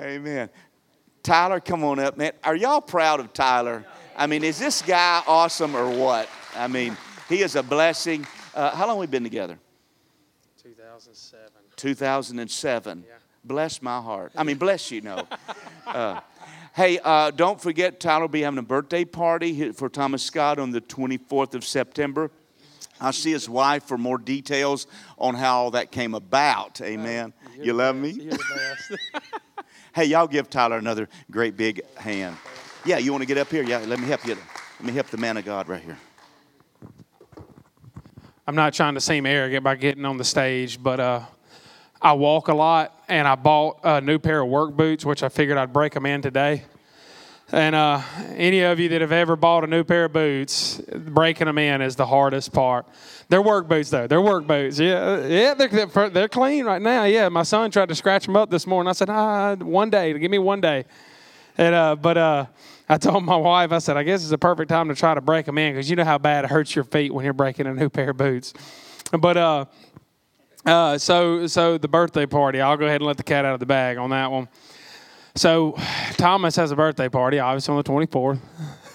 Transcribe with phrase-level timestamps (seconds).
[0.00, 0.50] Amen.
[1.22, 2.32] Tyler, come on up, man.
[2.42, 3.84] Are y'all proud of Tyler?
[4.16, 6.28] I mean, is this guy awesome or what?
[6.54, 6.96] I mean,
[7.28, 8.26] he is a blessing.
[8.54, 9.58] Uh, how long we been together?
[10.62, 11.50] 2007.
[11.76, 13.04] 2007.
[13.06, 13.14] Yeah.
[13.44, 14.32] Bless my heart.
[14.36, 15.26] I mean, bless you, no.
[15.86, 16.20] Uh,
[16.74, 20.70] hey, uh, don't forget, Tyler will be having a birthday party for Thomas Scott on
[20.70, 22.30] the 24th of September.
[23.00, 24.86] I'll see his wife for more details
[25.18, 26.80] on how all that came about.
[26.80, 27.32] Amen.
[27.60, 28.30] you love me?
[29.94, 32.36] hey, y'all give Tyler another great big hand.
[32.84, 33.62] Yeah, you want to get up here?
[33.62, 34.36] Yeah, let me help you.
[34.80, 35.98] Let me help the man of God right here.
[38.46, 41.20] I'm not trying to seem arrogant by getting on the stage, but uh,
[42.02, 45.28] I walk a lot, and I bought a new pair of work boots, which I
[45.28, 46.64] figured I'd break them in today.
[47.52, 48.00] And uh,
[48.34, 51.82] any of you that have ever bought a new pair of boots, breaking them in
[51.82, 52.86] is the hardest part.
[53.28, 54.06] They're work boots, though.
[54.06, 54.78] They're work boots.
[54.78, 57.04] Yeah, yeah, they're, they're clean right now.
[57.04, 58.88] Yeah, my son tried to scratch them up this morning.
[58.88, 60.84] I said, ah, one day, give me one day.
[61.56, 62.46] And uh, but uh,
[62.88, 65.20] I told my wife, I said, I guess it's a perfect time to try to
[65.20, 67.66] break them in because you know how bad it hurts your feet when you're breaking
[67.66, 68.52] a new pair of boots.
[69.12, 69.64] But uh,
[70.66, 73.60] uh, so so the birthday party, I'll go ahead and let the cat out of
[73.60, 74.48] the bag on that one.
[75.36, 75.76] So
[76.12, 78.38] Thomas has a birthday party, obviously on the 24th.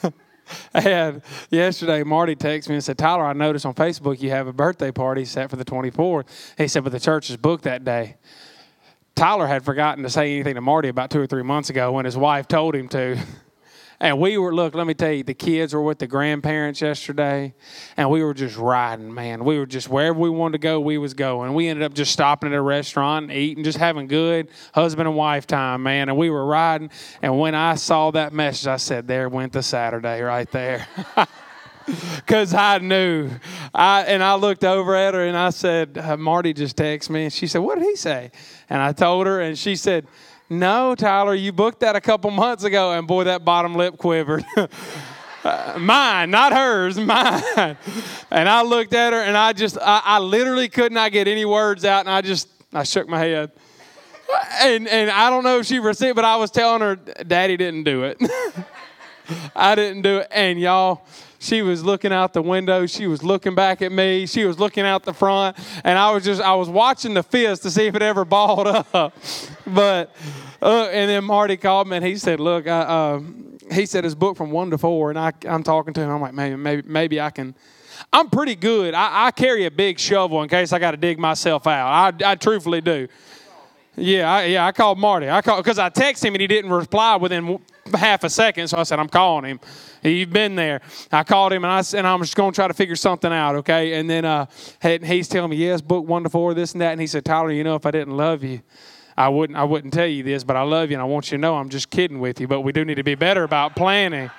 [0.74, 4.54] and yesterday, Marty texted me and said, Tyler, I noticed on Facebook you have a
[4.54, 6.28] birthday party set for the 24th.
[6.58, 8.16] He said, but the church is booked that day.
[9.16, 12.06] Tyler had forgotten to say anything to Marty about two or three months ago when
[12.06, 13.20] his wife told him to.
[14.02, 17.54] And we were, look, let me tell you, the kids were with the grandparents yesterday,
[17.98, 19.44] and we were just riding, man.
[19.44, 21.54] We were just wherever we wanted to go, we was going.
[21.54, 25.18] We ended up just stopping at a restaurant and eating, just having good husband and
[25.18, 26.08] wife time, man.
[26.08, 26.92] And we were riding.
[27.22, 30.88] And when I saw that message, I said, there went the Saturday right there.
[32.16, 33.32] because I knew.
[33.74, 37.24] I and I looked over at her and I said, uh, "Marty just texted me,"
[37.24, 38.32] and she said, "What did he say?"
[38.70, 40.06] And I told her, and she said,
[40.50, 44.44] no, Tyler, you booked that a couple months ago, and boy, that bottom lip quivered.
[45.44, 47.78] uh, mine, not hers, mine.
[48.32, 51.46] and I looked at her, and I just, I, I literally could not get any
[51.46, 53.52] words out, and I just, I shook my head.
[54.62, 57.84] And, and I don't know if she received, but I was telling her, Daddy didn't
[57.84, 58.18] do it.
[59.56, 60.28] I didn't do it.
[60.32, 61.06] And y'all,
[61.40, 62.86] she was looking out the window.
[62.86, 64.26] She was looking back at me.
[64.26, 65.58] She was looking out the front.
[65.86, 68.68] And I was just, I was watching the fist to see if it ever balled
[68.94, 69.16] up.
[69.66, 70.14] but,
[70.62, 73.22] uh, and then Marty called me and he said, Look, I, uh,
[73.72, 75.10] he said his book from one to four.
[75.10, 76.10] And I, I'm talking to him.
[76.10, 77.56] I'm like, maybe, maybe, maybe I can.
[78.12, 78.94] I'm pretty good.
[78.94, 81.88] I, I carry a big shovel in case I got to dig myself out.
[82.22, 83.08] I, I truthfully do.
[83.96, 84.66] Yeah, I, yeah.
[84.66, 85.30] I called Marty.
[85.30, 87.60] I called because I texted him and he didn't reply within
[87.96, 88.68] half a second.
[88.68, 89.60] So I said, I'm calling him.
[90.02, 90.82] He's been there.
[91.12, 93.56] I called him and I and I'm just going to try to figure something out,
[93.56, 94.00] okay?
[94.00, 94.46] And then uh,
[94.82, 96.92] he's telling me, yes, book one to four, this and that.
[96.92, 98.62] And he said, Tyler, you know, if I didn't love you,
[99.18, 101.38] I wouldn't I wouldn't tell you this, but I love you and I want you
[101.38, 102.48] to know I'm just kidding with you.
[102.48, 104.32] But we do need to be better about planning.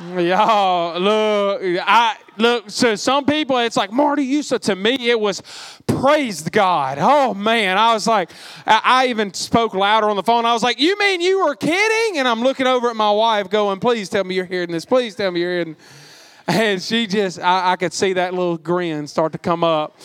[0.00, 2.70] Y'all, look, I look.
[2.70, 4.24] So some people, it's like Marty.
[4.24, 5.42] You said to me, it was
[5.86, 6.96] praise God.
[6.98, 8.30] Oh man, I was like,
[8.66, 10.46] I, I even spoke louder on the phone.
[10.46, 12.18] I was like, you mean you were kidding?
[12.18, 14.86] And I'm looking over at my wife, going, please tell me you're hearing this.
[14.86, 15.76] Please tell me you're hearing.
[16.48, 19.96] And she just, I, I, could see that little grin start to come up.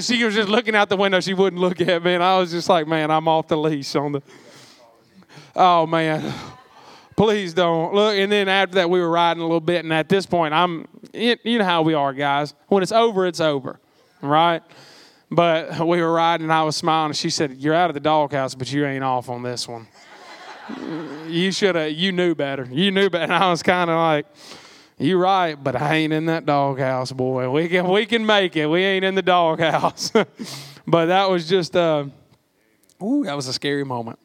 [0.00, 1.20] She was just looking out the window.
[1.20, 2.14] She wouldn't look at me.
[2.14, 4.22] And I was just like, man, I'm off the leash on the.
[5.54, 6.32] Oh, man.
[7.16, 7.94] Please don't.
[7.94, 9.84] Look, and then after that, we were riding a little bit.
[9.84, 12.54] And at this point, I'm, you know how we are, guys.
[12.68, 13.80] When it's over, it's over,
[14.20, 14.62] right?
[15.30, 17.10] But we were riding, and I was smiling.
[17.10, 19.88] And she said, You're out of the doghouse, but you ain't off on this one.
[21.28, 22.66] you should have, you knew better.
[22.70, 23.22] You knew better.
[23.32, 24.26] And I was kind of like,
[24.98, 27.50] you right, but I ain't in that doghouse, boy.
[27.50, 28.66] We can we can make it.
[28.66, 30.10] We ain't in the doghouse.
[30.86, 32.04] but that was just uh
[33.02, 34.18] ooh, that was a scary moment.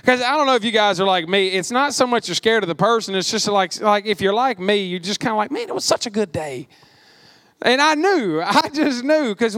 [0.00, 1.48] Because I don't know if you guys are like me.
[1.48, 3.14] It's not so much you're scared of the person.
[3.14, 5.74] It's just like like if you're like me, you're just kind of like, man, it
[5.74, 6.68] was such a good day.
[7.62, 9.56] And I knew, I just knew, because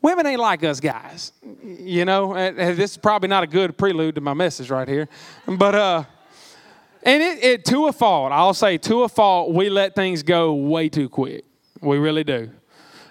[0.00, 1.32] women ain't like us guys.
[1.62, 5.08] You know, this is probably not a good prelude to my message right here,
[5.46, 6.04] but uh,
[7.04, 8.32] and it, it to a fault.
[8.32, 11.44] I'll say to a fault, we let things go way too quick.
[11.80, 12.50] We really do.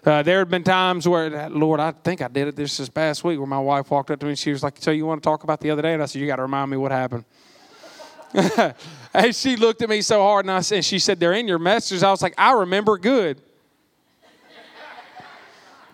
[0.04, 3.24] Uh, there have been times where, Lord, I think I did it this this past
[3.24, 5.22] week, where my wife walked up to me and she was like, "So you want
[5.22, 6.92] to talk about the other day?" And I said, "You got to remind me what
[6.92, 7.24] happened."
[9.14, 11.60] and she looked at me so hard, and I said, "She said they're in your
[11.60, 13.42] messages." I was like, "I remember good."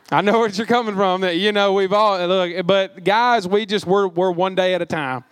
[0.09, 1.19] I know where you're coming from.
[1.19, 4.81] That you know we've all look, but guys, we just we're we're one day at
[4.81, 5.25] a time.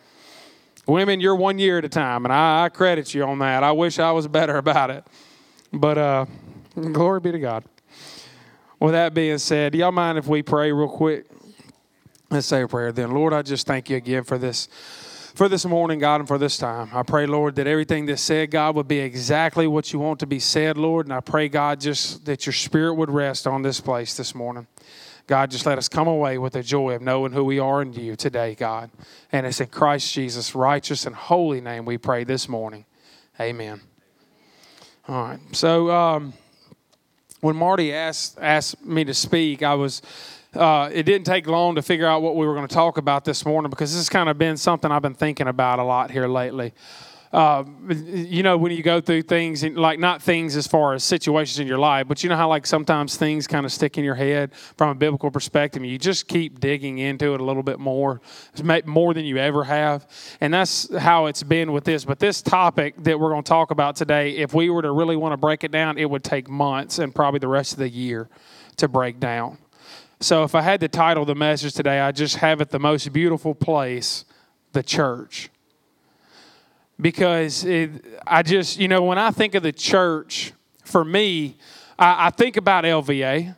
[0.86, 3.64] Women, you're one year at a time, and I, I credit you on that.
[3.64, 5.06] I wish I was better about it,
[5.72, 6.26] but uh,
[6.92, 7.64] glory be to God.
[8.80, 11.26] With that being said, do y'all mind if we pray real quick?
[12.30, 13.12] Let's say a prayer then.
[13.12, 14.68] Lord, I just thank you again for this
[15.36, 16.90] for this morning, God, and for this time.
[16.94, 20.26] I pray, Lord, that everything that's said, God, would be exactly what you want to
[20.26, 21.08] be said, Lord.
[21.08, 24.66] And I pray, God, just that your spirit would rest on this place this morning.
[25.28, 27.92] God, just let us come away with the joy of knowing who we are in
[27.92, 28.92] you today, God.
[29.32, 32.86] And it's in Christ Jesus' righteous and holy name we pray this morning.
[33.40, 33.82] Amen.
[35.08, 35.40] All right.
[35.52, 36.34] So um,
[37.42, 40.02] when Marty asked asked me to speak, I was
[40.54, 43.26] uh, it didn't take long to figure out what we were going to talk about
[43.26, 46.12] this morning because this has kind of been something I've been thinking about a lot
[46.12, 46.74] here lately.
[47.36, 51.60] Uh, you know, when you go through things, like not things as far as situations
[51.60, 54.16] in your life, but you know how like sometimes things kind of stick in your
[54.16, 55.84] head from a biblical perspective.
[55.84, 58.22] You just keep digging into it a little bit more,
[58.86, 60.08] more than you ever have,
[60.40, 62.06] and that's how it's been with this.
[62.06, 65.18] But this topic that we're going to talk about today, if we were to really
[65.18, 67.90] want to break it down, it would take months and probably the rest of the
[67.90, 68.30] year
[68.78, 69.58] to break down.
[70.22, 73.12] So if I had to title the message today, I just have it the most
[73.12, 74.24] beautiful place,
[74.72, 75.50] the church.
[77.00, 77.92] Because it,
[78.26, 80.54] I just, you know, when I think of the church,
[80.84, 81.58] for me,
[82.00, 83.56] I, I think about LVA.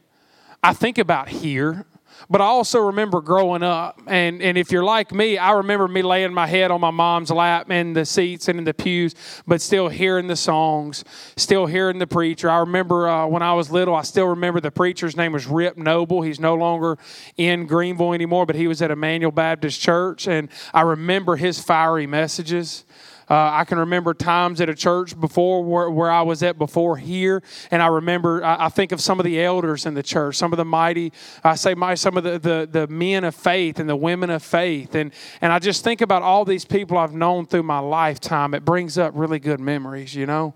[0.63, 1.85] I think about here.
[2.29, 6.01] But I also remember growing up, and, and if you're like me, I remember me
[6.01, 9.61] laying my head on my mom's lap in the seats and in the pews, but
[9.61, 11.05] still hearing the songs,
[11.37, 12.49] still hearing the preacher.
[12.49, 15.77] I remember uh, when I was little, I still remember the preacher's name was Rip
[15.77, 16.21] Noble.
[16.21, 16.97] He's no longer
[17.37, 22.07] in Greenville anymore, but he was at Emmanuel Baptist Church, and I remember his fiery
[22.07, 22.83] messages.
[23.29, 26.95] Uh, I can remember times at a church before where, where I was at before
[26.95, 30.37] here, and I remember I, I, think of some of the elders in the church,
[30.37, 31.11] some of the mighty,
[31.43, 34.43] I say my some of the, the the men of faith and the women of
[34.43, 38.53] faith, and and I just think about all these people I've known through my lifetime.
[38.53, 40.53] It brings up really good memories, you know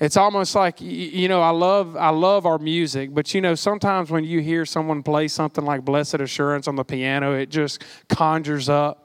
[0.00, 4.10] it's almost like you know i love i love our music but you know sometimes
[4.10, 8.68] when you hear someone play something like blessed assurance on the piano it just conjures
[8.68, 9.01] up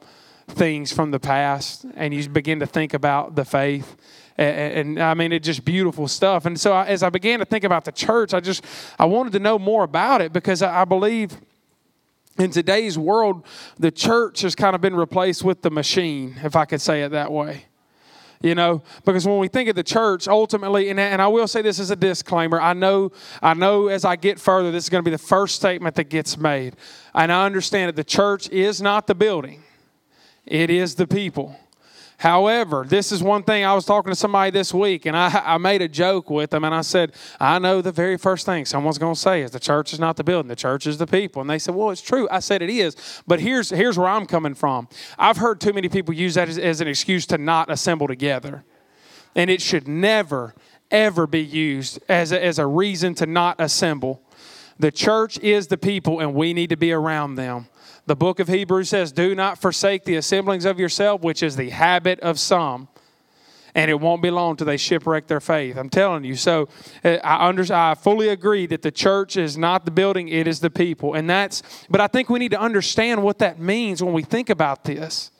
[0.48, 3.96] things from the past and you begin to think about the faith.
[4.36, 6.46] And, and, I mean, it's just beautiful stuff.
[6.46, 8.64] And so I, as I began to think about the church, I just,
[8.98, 11.36] I wanted to know more about it because I, I believe
[12.38, 13.44] in today's world,
[13.78, 17.10] the church has kind of been replaced with the machine, if I could say it
[17.10, 17.64] that way
[18.40, 21.62] you know because when we think of the church ultimately and, and i will say
[21.62, 23.10] this as a disclaimer i know
[23.42, 26.04] i know as i get further this is going to be the first statement that
[26.04, 26.76] gets made
[27.14, 29.62] and i understand that the church is not the building
[30.50, 31.56] it is the people.
[32.18, 35.58] However, this is one thing I was talking to somebody this week, and I, I
[35.58, 38.98] made a joke with them, and I said, I know the very first thing someone's
[38.98, 41.40] going to say is the church is not the building, the church is the people.
[41.40, 42.28] And they said, Well, it's true.
[42.28, 42.96] I said it is,
[43.28, 44.88] but here's, here's where I'm coming from.
[45.16, 48.64] I've heard too many people use that as, as an excuse to not assemble together.
[49.36, 50.56] And it should never,
[50.90, 54.22] ever be used as a, as a reason to not assemble.
[54.76, 57.68] The church is the people, and we need to be around them.
[58.08, 61.68] The book of Hebrews says, Do not forsake the assemblings of yourself, which is the
[61.68, 62.88] habit of some.
[63.74, 65.76] And it won't be long till they shipwreck their faith.
[65.76, 66.34] I'm telling you.
[66.34, 66.70] So
[67.04, 70.60] uh, I, under, I fully agree that the church is not the building, it is
[70.60, 71.12] the people.
[71.12, 74.48] And that's, but I think we need to understand what that means when we think
[74.48, 75.30] about this.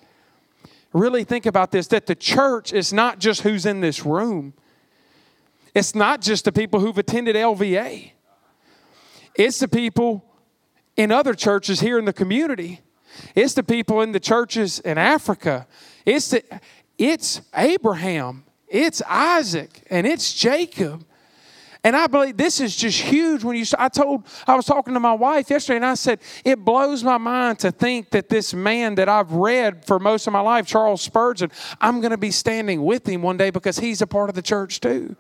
[0.93, 4.53] Really think about this that the church is not just who's in this room,
[5.75, 8.11] it's not just the people who've attended LVA,
[9.37, 10.28] it's the people
[10.99, 12.81] in other churches here in the community.
[13.35, 15.67] It's the people in the churches in Africa.
[16.05, 16.43] It's the,
[16.99, 18.45] it's Abraham.
[18.67, 21.07] It's Isaac and it's Jacob.
[21.85, 23.45] And I believe this is just huge.
[23.45, 26.65] When you, I told, I was talking to my wife yesterday, and I said it
[26.65, 30.41] blows my mind to think that this man that I've read for most of my
[30.41, 34.09] life, Charles Spurgeon, I'm going to be standing with him one day because he's a
[34.09, 35.15] part of the church too.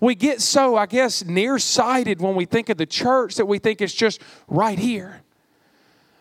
[0.00, 3.80] We get so, I guess, nearsighted when we think of the church that we think
[3.80, 5.22] it's just right here.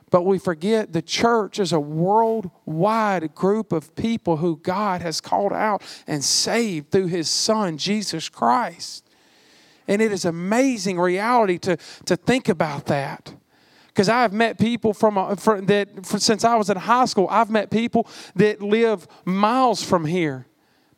[0.09, 5.51] But we forget the church is a worldwide group of people who God has called
[5.51, 9.03] out and saved through his son, Jesus Christ.
[9.87, 13.33] And it is amazing reality to, to think about that.
[13.87, 17.27] Because I've met people from, uh, a, from that since I was in high school,
[17.29, 20.45] I've met people that live miles from here,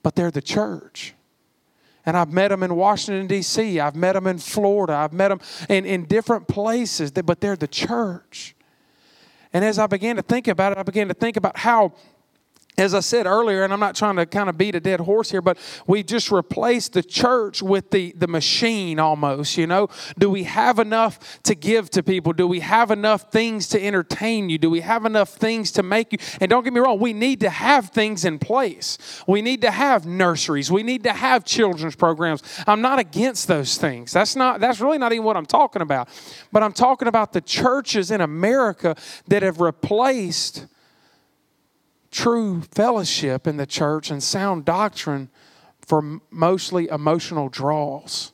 [0.04, 1.16] but they're the church.
[2.06, 5.42] And I've met them in Washington, D.C., I've met them in Florida, I've met them
[5.68, 8.56] in, in different places, but they're the church.
[9.52, 11.94] And as I began to think about it, I began to think about how
[12.80, 15.30] as I said earlier, and I'm not trying to kind of beat a dead horse
[15.30, 19.90] here, but we just replaced the church with the, the machine almost, you know?
[20.18, 22.34] Do we have enough to give to people?
[22.34, 24.58] Do we have enough things to entertain you?
[24.58, 26.20] Do we have enough things to make you?
[26.40, 28.98] And don't get me wrong, we need to have things in place.
[29.28, 30.72] We need to have nurseries.
[30.72, 32.42] We need to have children's programs.
[32.66, 34.12] I'm not against those things.
[34.12, 36.10] That's not that's really not even what I'm talking about.
[36.52, 38.96] But I'm talking about the churches in America
[39.28, 40.68] that have replaced
[42.12, 45.30] true fellowship in the church and sound doctrine
[45.82, 48.32] for mostly emotional draws.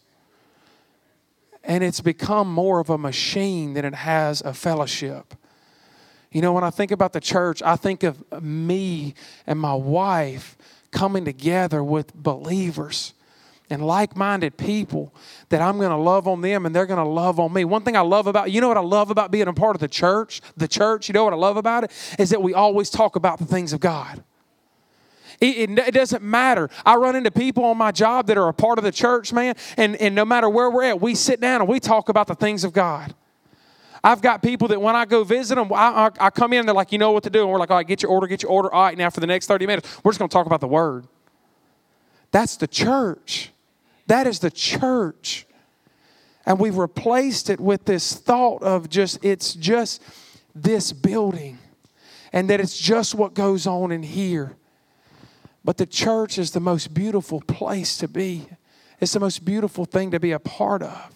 [1.63, 5.33] And it's become more of a machine than it has a fellowship.
[6.31, 9.15] You know, when I think about the church, I think of me
[9.47, 10.57] and my wife
[10.91, 13.13] coming together with believers
[13.69, 15.13] and like minded people
[15.49, 17.65] that I'm going to love on them and they're going to love on me.
[17.65, 19.79] One thing I love about, you know what I love about being a part of
[19.79, 20.41] the church?
[20.57, 21.91] The church, you know what I love about it?
[22.19, 24.23] Is that we always talk about the things of God.
[25.41, 26.69] It, it, it, doesn't matter.
[26.85, 29.55] I run into people on my job that are a part of the church, man,
[29.75, 32.35] and, and no matter where we're at, we sit down and we talk about the
[32.35, 33.13] things of God.
[34.01, 36.67] I've got people that when I go visit them, I, I, I come in and
[36.67, 37.41] they're like, you know what to do.
[37.41, 38.71] And we're like, all right, get your order, get your order.
[38.71, 40.67] All right, now for the next 30 minutes, we're just going to talk about the
[40.67, 41.07] word.
[42.29, 43.51] That's the church.
[44.07, 45.45] That is the church.
[46.45, 50.01] And we've replaced it with this thought of just, it's just
[50.53, 51.57] this building
[52.31, 54.55] and that it's just what goes on in here.
[55.63, 58.47] But the church is the most beautiful place to be,
[58.99, 61.11] it's the most beautiful thing to be a part of.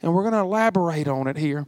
[0.00, 1.66] And we're going to elaborate on it here.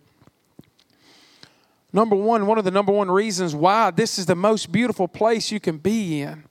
[1.93, 5.50] Number one, one of the number one reasons why this is the most beautiful place
[5.50, 6.45] you can be in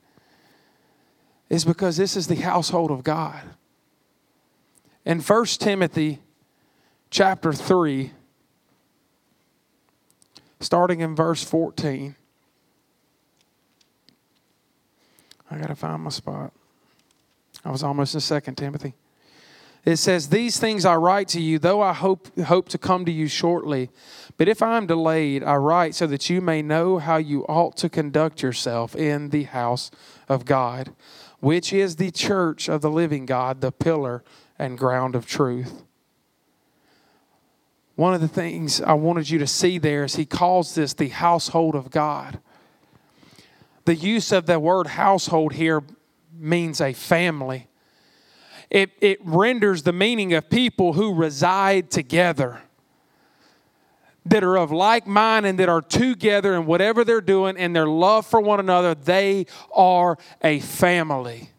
[1.48, 3.40] is because this is the household of God.
[5.06, 6.18] In 1 Timothy
[7.10, 8.10] chapter 3,
[10.58, 12.16] starting in verse 14,
[15.48, 16.52] I got to find my spot.
[17.64, 18.94] I was almost in 2 Timothy.
[19.84, 23.12] It says, These things I write to you, though I hope, hope to come to
[23.12, 23.90] you shortly.
[24.36, 27.76] But if I am delayed, I write so that you may know how you ought
[27.76, 29.92] to conduct yourself in the house
[30.28, 30.90] of God,
[31.38, 34.24] which is the church of the living God, the pillar
[34.58, 35.82] and ground of truth.
[37.94, 41.08] One of the things I wanted you to see there is he calls this the
[41.08, 42.40] household of God.
[43.86, 45.82] The use of the word household here
[46.38, 47.68] means a family.
[48.68, 52.60] It, it renders the meaning of people who reside together,
[54.26, 57.86] that are of like mind and that are together in whatever they're doing and their
[57.86, 58.94] love for one another.
[58.94, 61.50] They are a family.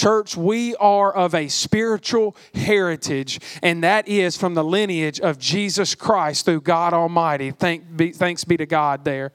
[0.00, 5.94] Church, we are of a spiritual heritage, and that is from the lineage of Jesus
[5.94, 7.50] Christ through God Almighty.
[7.50, 9.32] Thank be, thanks be to God there.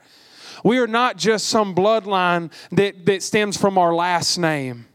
[0.64, 4.88] We are not just some bloodline that, that stems from our last name.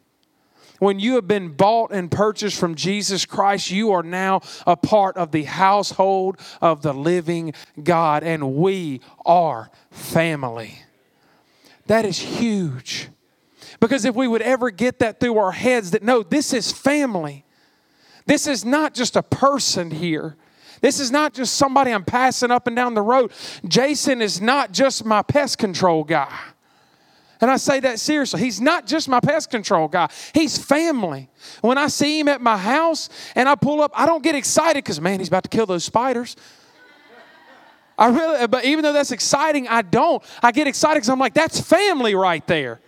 [0.81, 5.17] When you have been bought and purchased from Jesus Christ, you are now a part
[5.17, 10.81] of the household of the living God, and we are family.
[11.87, 13.11] That is huge.
[13.81, 17.45] Because if we would ever get that through our heads that no, this is family.
[18.27, 20.37] This is not just a person here.
[20.83, 23.33] This is not just somebody I'm passing up and down the road.
[23.67, 26.39] Jason is not just my pest control guy.
[27.41, 28.41] And I say that seriously.
[28.41, 31.29] He's not just my pest control guy, he's family.
[31.63, 34.85] When I see him at my house and I pull up, I don't get excited
[34.85, 36.37] because, man, he's about to kill those spiders.
[37.99, 40.23] I really, but even though that's exciting, I don't.
[40.43, 42.81] I get excited because I'm like, that's family right there.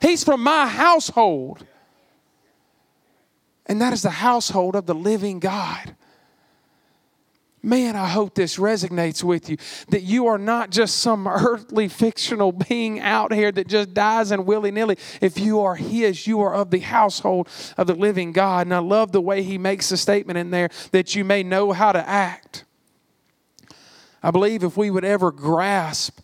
[0.00, 1.66] He's from my household.
[3.66, 5.96] And that is the household of the living God.
[7.64, 9.56] Man, I hope this resonates with you
[9.88, 14.44] that you are not just some earthly fictional being out here that just dies and
[14.44, 14.98] willy nilly.
[15.22, 17.48] If you are His, you are of the household
[17.78, 18.66] of the living God.
[18.66, 21.72] And I love the way He makes the statement in there that you may know
[21.72, 22.66] how to act.
[24.22, 26.20] I believe if we would ever grasp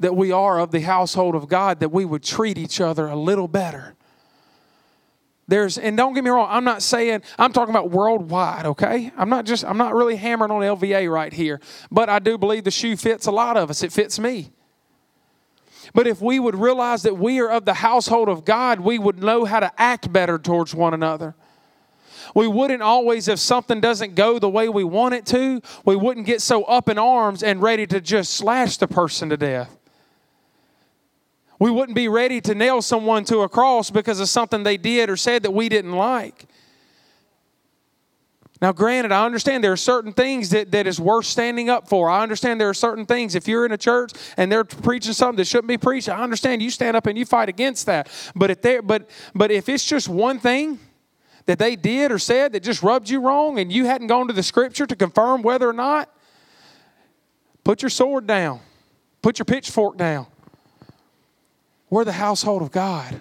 [0.00, 3.16] that we are of the household of God, that we would treat each other a
[3.16, 3.94] little better.
[5.46, 9.10] There's, and don't get me wrong, I'm not saying, I'm talking about worldwide, okay?
[9.16, 12.64] I'm not just, I'm not really hammering on LVA right here, but I do believe
[12.64, 13.82] the shoe fits a lot of us.
[13.82, 14.52] It fits me.
[15.92, 19.20] But if we would realize that we are of the household of God, we would
[19.22, 21.34] know how to act better towards one another.
[22.32, 26.26] We wouldn't always, if something doesn't go the way we want it to, we wouldn't
[26.26, 29.79] get so up in arms and ready to just slash the person to death.
[31.60, 35.10] We wouldn't be ready to nail someone to a cross because of something they did
[35.10, 36.46] or said that we didn't like.
[38.62, 42.08] Now, granted, I understand there are certain things that, that is worth standing up for.
[42.08, 43.34] I understand there are certain things.
[43.34, 46.62] If you're in a church and they're preaching something that shouldn't be preached, I understand
[46.62, 48.08] you stand up and you fight against that.
[48.34, 50.78] But if, but, but if it's just one thing
[51.44, 54.34] that they did or said that just rubbed you wrong and you hadn't gone to
[54.34, 56.10] the scripture to confirm whether or not,
[57.64, 58.60] put your sword down,
[59.20, 60.26] put your pitchfork down.
[61.90, 63.20] We're the household of God.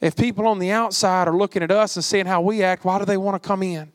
[0.00, 2.98] If people on the outside are looking at us and seeing how we act, why
[2.98, 3.92] do they want to come in?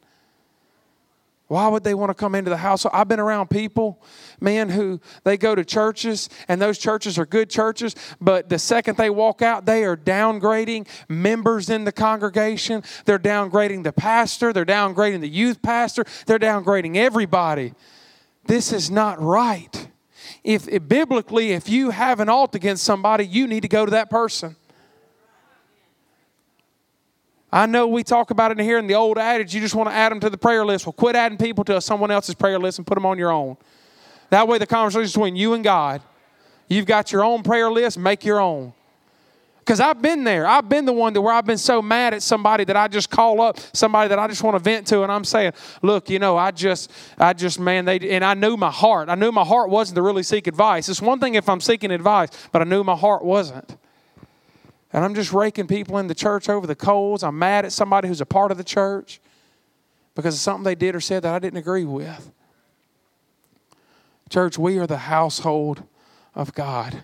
[1.52, 2.86] Why would they want to come into the house?
[2.94, 4.02] I've been around people,
[4.40, 8.98] man, who they go to churches and those churches are good churches, but the second
[8.98, 12.84] they walk out, they are downgrading members in the congregation.
[13.04, 14.54] They're downgrading the pastor.
[14.54, 16.06] They're downgrading the youth pastor.
[16.26, 17.74] They're downgrading everybody.
[18.46, 19.81] This is not right.
[20.44, 23.92] If, if biblically, if you have an alt against somebody, you need to go to
[23.92, 24.56] that person.
[27.52, 29.90] I know we talk about it in here in the old adage, you just want
[29.90, 30.86] to add them to the prayer list.
[30.86, 33.58] Well, quit adding people to someone else's prayer list and put them on your own.
[34.30, 36.02] That way, the conversation is between you and God.
[36.70, 38.72] You've got your own prayer list, make your own.
[39.62, 40.46] Because I've been there.
[40.48, 43.10] I've been the one to where I've been so mad at somebody that I just
[43.10, 46.20] call up somebody that I just want to vent to, and I'm saying, "Look, you
[46.20, 49.08] know, I just, I just, man, they." And I knew my heart.
[49.08, 50.90] I knew my heart wasn't to really seek advice.
[50.90, 53.78] It's one thing if I'm seeking advice, but I knew my heart wasn't
[54.94, 57.24] and I'm just raking people in the church over the coals.
[57.24, 59.22] I'm mad at somebody who's a part of the church
[60.16, 62.32] because of something they did or said that I didn't agree with.
[64.30, 65.84] Church, we are the household
[66.36, 67.04] of God.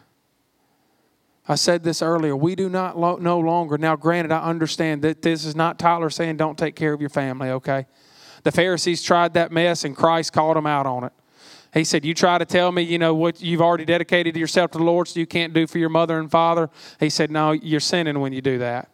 [1.47, 2.35] I said this earlier.
[2.35, 3.77] We do not lo- no longer.
[3.77, 7.09] Now, granted, I understand that this is not Tyler saying don't take care of your
[7.09, 7.85] family, okay?
[8.43, 11.13] The Pharisees tried that mess and Christ called them out on it.
[11.73, 14.77] He said, You try to tell me, you know, what you've already dedicated yourself to
[14.77, 16.69] the Lord, so you can't do for your mother and father.
[16.99, 18.89] He said, No, you're sinning when you do that.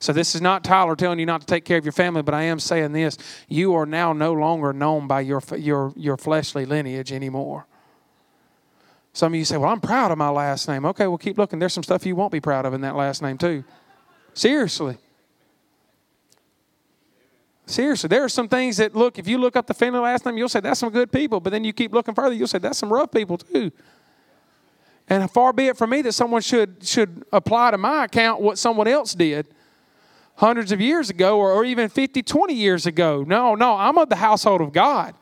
[0.00, 2.34] So this is not Tyler telling you not to take care of your family, but
[2.34, 6.64] I am saying this: you are now no longer known by your your your fleshly
[6.64, 7.66] lineage anymore.
[9.12, 11.58] Some of you say, "Well, I'm proud of my last name." Okay, well, keep looking.
[11.58, 13.64] There's some stuff you won't be proud of in that last name too.
[14.34, 14.98] Seriously.
[17.66, 20.38] Seriously, there are some things that look, if you look up the family last name,
[20.38, 22.78] you'll say that's some good people, but then you keep looking further, you'll say that's
[22.78, 23.70] some rough people too.
[25.06, 28.58] And far be it from me that someone should should apply to my account what
[28.58, 29.46] someone else did
[30.36, 33.24] hundreds of years ago or, or even 50, 20 years ago.
[33.26, 35.14] No, no, I'm of the household of God.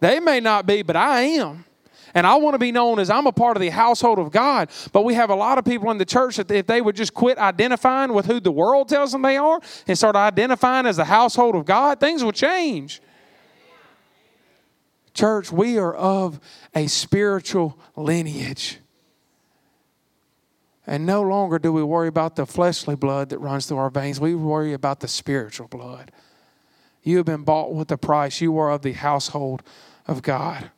[0.00, 1.66] They may not be, but I am.
[2.16, 4.70] And I want to be known as I'm a part of the household of God.
[4.90, 7.12] But we have a lot of people in the church that if they would just
[7.12, 11.04] quit identifying with who the world tells them they are and start identifying as the
[11.04, 13.02] household of God, things will change.
[15.12, 16.40] Church, we are of
[16.74, 18.78] a spiritual lineage.
[20.86, 24.18] And no longer do we worry about the fleshly blood that runs through our veins.
[24.18, 26.12] We worry about the spiritual blood.
[27.02, 28.40] You have been bought with a price.
[28.40, 29.62] You are of the household
[30.06, 30.70] of God.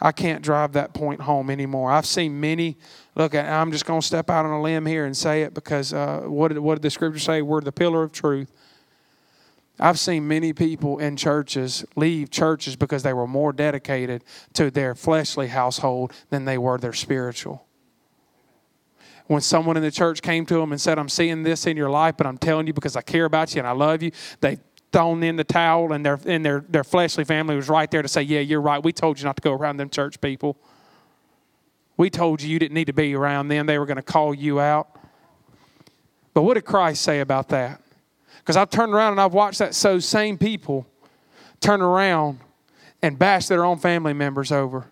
[0.00, 1.90] I can't drive that point home anymore.
[1.90, 2.76] I've seen many.
[3.14, 5.92] Look, I'm just going to step out on a limb here and say it because
[5.92, 7.40] uh, what, did, what did the scripture say?
[7.42, 8.52] We're the pillar of truth.
[9.78, 14.94] I've seen many people in churches leave churches because they were more dedicated to their
[14.94, 17.66] fleshly household than they were their spiritual.
[19.26, 21.90] When someone in the church came to them and said, I'm seeing this in your
[21.90, 24.58] life, but I'm telling you because I care about you and I love you, they
[24.96, 28.08] thrown in the towel and their, and their, their fleshly family was right there to
[28.08, 28.82] say, Yeah, you're right.
[28.82, 30.56] We told you not to go around them church people.
[31.98, 33.66] We told you you didn't need to be around them.
[33.66, 34.88] They were going to call you out.
[36.32, 37.82] But what did Christ say about that?
[38.38, 40.86] Because I've turned around and I've watched that so same people
[41.60, 42.38] turn around
[43.02, 44.86] and bash their own family members over.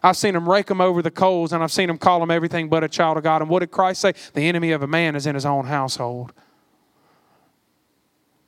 [0.00, 2.68] I've seen them rake them over the coals and I've seen them call them everything
[2.68, 3.42] but a child of God.
[3.42, 4.12] And what did Christ say?
[4.32, 6.32] The enemy of a man is in his own household.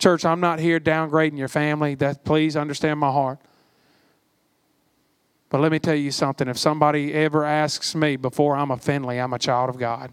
[0.02, 1.94] Church, I'm not here downgrading your family.
[1.94, 3.38] That please understand my heart.
[5.48, 6.48] But let me tell you something.
[6.48, 10.12] If somebody ever asks me before I'm a Finley, I'm a child of God.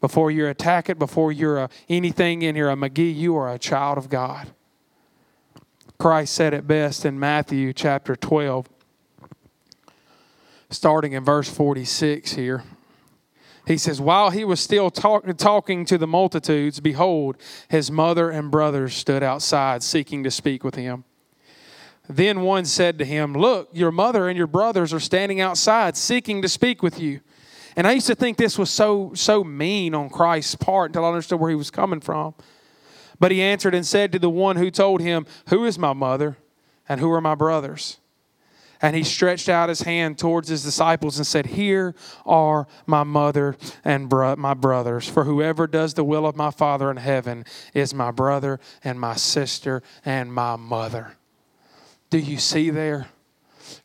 [0.00, 3.56] Before you're a Tackett, before you're a, anything in here, a McGee, you are a
[3.56, 4.50] child of God.
[5.96, 8.68] Christ said it best in Matthew chapter 12,
[10.70, 12.64] starting in verse 46 here.
[13.66, 17.36] He says, While he was still talk, talking to the multitudes, behold,
[17.68, 21.04] his mother and brothers stood outside seeking to speak with him.
[22.08, 26.42] Then one said to him, Look, your mother and your brothers are standing outside seeking
[26.42, 27.20] to speak with you.
[27.76, 31.08] And I used to think this was so, so mean on Christ's part until I
[31.08, 32.34] understood where he was coming from.
[33.18, 36.36] But he answered and said to the one who told him, Who is my mother
[36.88, 37.98] and who are my brothers?
[38.82, 41.94] And he stretched out his hand towards his disciples and said, Here
[42.26, 45.08] are my mother and bro- my brothers.
[45.08, 49.14] For whoever does the will of my Father in heaven is my brother and my
[49.14, 51.16] sister and my mother.
[52.10, 53.06] Do you see there?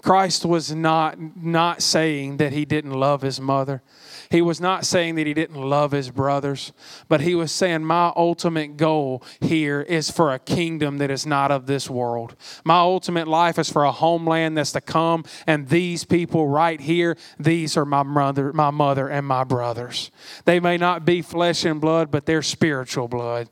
[0.02, 3.82] Christ was not not saying that he didn't love his mother.
[4.30, 6.74] He was not saying that he didn't love his brothers,
[7.08, 11.52] but he was saying, My ultimate goal here is for a kingdom that is not
[11.52, 12.36] of this world.
[12.64, 17.18] My ultimate life is for a homeland that's to come, and these people right here,
[17.40, 20.12] these are my mother, my mother and my brothers.
[20.46, 23.50] They may not be flesh and blood, but they're spiritual blood.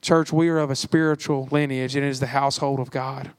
[0.00, 3.32] Church, we are of a spiritual lineage, and it is the household of God.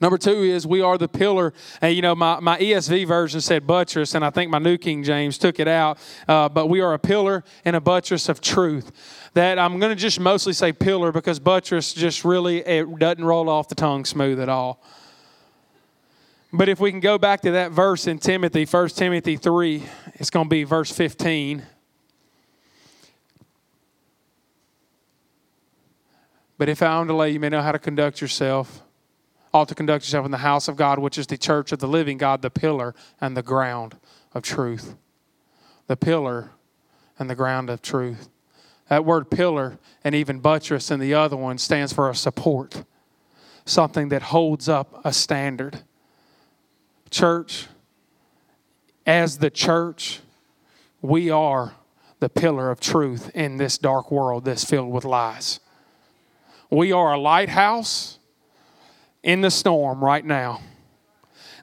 [0.00, 1.52] Number two is we are the pillar.
[1.80, 5.02] And you know, my, my ESV version said buttress, and I think my New King
[5.02, 5.98] James took it out.
[6.28, 8.92] Uh, but we are a pillar and a buttress of truth.
[9.34, 13.48] That I'm going to just mostly say pillar because buttress just really it doesn't roll
[13.48, 14.82] off the tongue smooth at all.
[16.52, 19.82] But if we can go back to that verse in Timothy, 1 Timothy 3,
[20.14, 21.62] it's going to be verse 15.
[26.56, 28.82] But if I am delay, you may know how to conduct yourself
[29.58, 31.88] ought to conduct yourself in the house of God, which is the church of the
[31.88, 33.96] living God, the pillar and the ground
[34.32, 34.94] of truth.
[35.88, 36.52] The pillar
[37.18, 38.28] and the ground of truth.
[38.88, 42.84] That word pillar and even buttress in the other one stands for a support,
[43.64, 45.82] something that holds up a standard.
[47.10, 47.66] Church,
[49.06, 50.20] as the church,
[51.02, 51.74] we are
[52.20, 55.60] the pillar of truth in this dark world that's filled with lies.
[56.70, 58.17] We are a lighthouse
[59.22, 60.60] in the storm right now.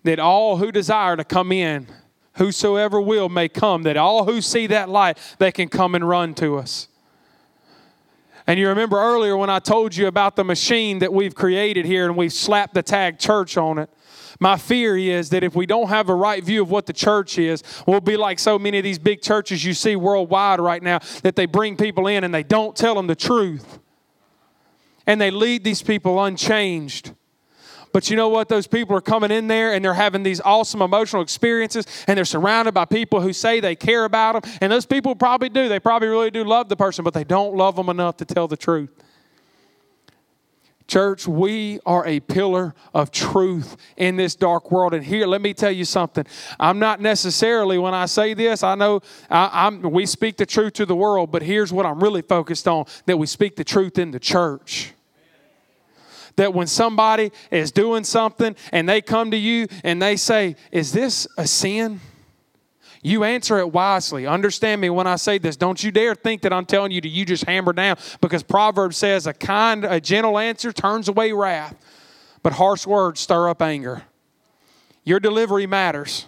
[0.03, 1.87] That all who desire to come in,
[2.33, 6.33] whosoever will may come, that all who see that light, they can come and run
[6.35, 6.87] to us.
[8.47, 12.05] And you remember earlier when I told you about the machine that we've created here
[12.05, 13.89] and we've slapped the tag church on it.
[14.39, 17.39] My fear is that if we don't have a right view of what the church
[17.39, 20.99] is, we'll be like so many of these big churches you see worldwide right now
[21.23, 23.79] that they bring people in and they don't tell them the truth.
[25.07, 27.13] And they lead these people unchanged.
[27.95, 28.49] But you know what?
[28.49, 32.25] Those people are coming in there and they're having these awesome emotional experiences and they're
[32.25, 34.51] surrounded by people who say they care about them.
[34.59, 35.69] And those people probably do.
[35.69, 38.49] They probably really do love the person, but they don't love them enough to tell
[38.49, 38.89] the truth.
[40.87, 44.93] Church, we are a pillar of truth in this dark world.
[44.93, 46.25] And here, let me tell you something.
[46.59, 50.85] I'm not necessarily, when I say this, I know I, we speak the truth to
[50.85, 54.11] the world, but here's what I'm really focused on that we speak the truth in
[54.11, 54.94] the church
[56.35, 60.91] that when somebody is doing something and they come to you and they say, Is
[60.91, 62.01] this a sin?
[63.05, 64.25] You answer it wisely.
[64.25, 65.55] Understand me when I say this.
[65.55, 68.97] Don't you dare think that I'm telling you to you just hammer down because Proverbs
[68.97, 71.75] says a kind, a gentle answer turns away wrath,
[72.41, 74.01] but harsh words stir up anger.
[75.03, 76.25] Your delivery matters.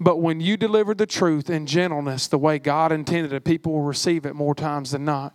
[0.00, 3.82] But when you deliver the truth in gentleness the way God intended it, people will
[3.82, 5.34] receive it more times than not.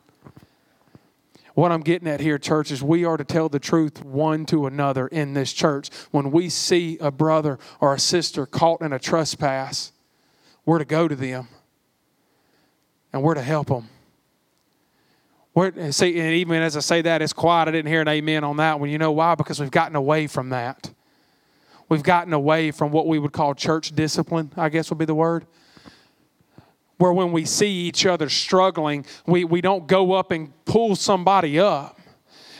[1.55, 4.67] What I'm getting at here, church, is we are to tell the truth one to
[4.67, 5.89] another in this church.
[6.11, 9.93] When we see a brother or a sister caught in a trespass,
[10.65, 11.47] we're to go to them
[13.13, 13.87] and we're to help them.
[15.53, 17.69] We're, see, and even as I say that, it's quiet.
[17.69, 18.89] I didn't hear an amen on that one.
[18.89, 19.35] You know why?
[19.35, 20.91] Because we've gotten away from that.
[21.87, 25.15] We've gotten away from what we would call church discipline, I guess would be the
[25.15, 25.45] word
[26.97, 31.59] where when we see each other struggling, we, we don't go up and pull somebody
[31.59, 31.99] up.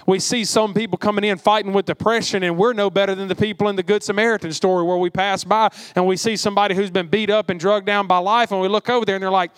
[0.07, 3.35] We see some people coming in fighting with depression, and we're no better than the
[3.35, 6.91] people in the Good Samaritan story where we pass by and we see somebody who's
[6.91, 9.31] been beat up and drugged down by life, and we look over there and they're
[9.31, 9.51] like,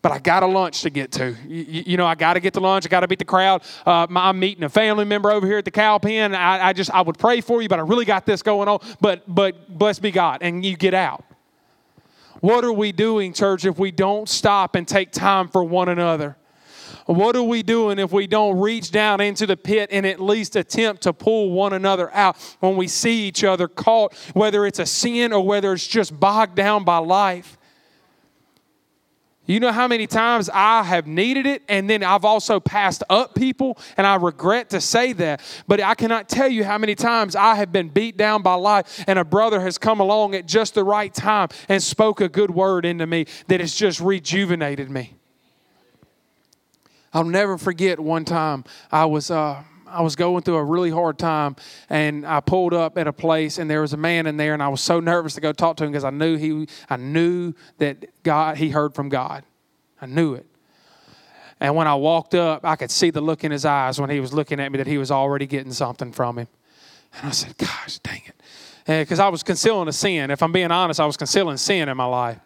[0.00, 1.36] but I got a lunch to get to.
[1.46, 2.84] You, you know, I got to get to lunch.
[2.84, 3.62] I got to beat the crowd.
[3.86, 6.34] Uh, I'm meeting a family member over here at the cow pen.
[6.34, 8.80] I, I just, I would pray for you, but I really got this going on.
[9.00, 10.38] But, but blessed be God.
[10.40, 11.24] And you get out.
[12.42, 16.36] What are we doing, church, if we don't stop and take time for one another?
[17.06, 20.56] What are we doing if we don't reach down into the pit and at least
[20.56, 24.86] attempt to pull one another out when we see each other caught, whether it's a
[24.86, 27.56] sin or whether it's just bogged down by life?
[29.44, 33.34] You know how many times I have needed it, and then I've also passed up
[33.34, 35.40] people, and I regret to say that.
[35.66, 39.02] But I cannot tell you how many times I have been beat down by life,
[39.08, 42.52] and a brother has come along at just the right time and spoke a good
[42.52, 45.14] word into me that has just rejuvenated me.
[47.12, 49.30] I'll never forget one time I was.
[49.30, 51.56] Uh, I was going through a really hard time,
[51.90, 54.62] and I pulled up at a place, and there was a man in there, and
[54.62, 57.52] I was so nervous to go talk to him because I knew he, I knew
[57.78, 59.44] that God, he heard from God.
[60.00, 60.46] I knew it.
[61.60, 64.18] And when I walked up, I could see the look in his eyes when he
[64.18, 66.48] was looking at me that he was already getting something from him.
[67.14, 68.34] And I said, "Gosh, dang it,"
[68.86, 70.30] because I was concealing a sin.
[70.30, 72.38] If I'm being honest, I was concealing sin in my life.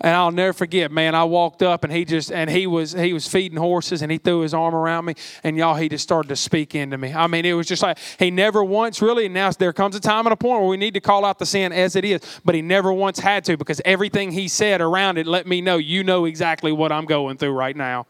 [0.00, 1.14] And I'll never forget, man.
[1.14, 4.18] I walked up and he just and he was he was feeding horses and he
[4.18, 7.12] threw his arm around me and y'all he just started to speak into me.
[7.12, 9.26] I mean, it was just like he never once really.
[9.26, 11.38] And now there comes a time and a point where we need to call out
[11.38, 14.80] the sin as it is, but he never once had to because everything he said
[14.80, 18.06] around it let me know you know exactly what I'm going through right now.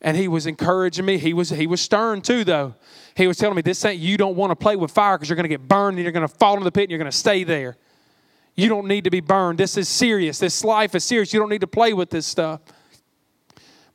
[0.00, 1.18] And he was encouraging me.
[1.18, 2.74] He was he was stern too, though.
[3.16, 5.36] He was telling me this ain't you don't want to play with fire because you're
[5.36, 7.10] going to get burned and you're going to fall in the pit and you're going
[7.10, 7.76] to stay there.
[8.54, 9.58] You don't need to be burned.
[9.58, 10.38] This is serious.
[10.38, 11.32] This life is serious.
[11.32, 12.60] You don't need to play with this stuff.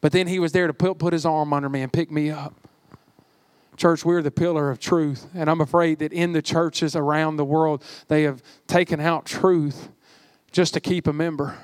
[0.01, 2.29] But then he was there to put, put his arm under me and pick me
[2.29, 2.55] up.
[3.75, 5.27] Church, we're the pillar of truth.
[5.35, 9.89] And I'm afraid that in the churches around the world, they have taken out truth
[10.51, 11.57] just to keep a member.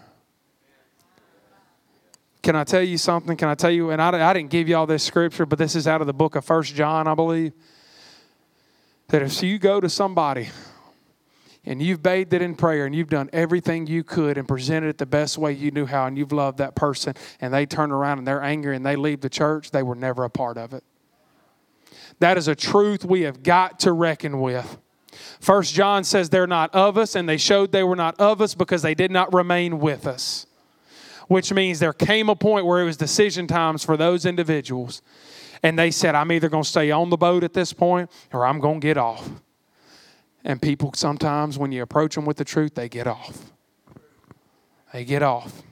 [2.43, 3.38] Can I tell you something?
[3.38, 3.89] Can I tell you?
[3.89, 6.13] And I, I didn't give you all this scripture, but this is out of the
[6.13, 7.53] book of First John, I believe.
[9.08, 10.49] That if you go to somebody
[11.65, 14.97] and you've bathed it in prayer and you've done everything you could and presented it
[14.97, 18.17] the best way you knew how and you've loved that person and they turn around
[18.17, 20.84] and they're angry and they leave the church, they were never a part of it.
[22.19, 24.78] That is a truth we have got to reckon with.
[25.39, 28.56] First John says they're not of us and they showed they were not of us
[28.56, 30.47] because they did not remain with us
[31.28, 35.02] which means there came a point where it was decision times for those individuals.
[35.62, 38.45] And they said, I'm either going to stay on the boat at this point or
[38.45, 39.30] I'm going to get off.
[40.43, 43.51] And people sometimes, when you approach them with the truth, they get off.
[44.91, 45.63] They get off.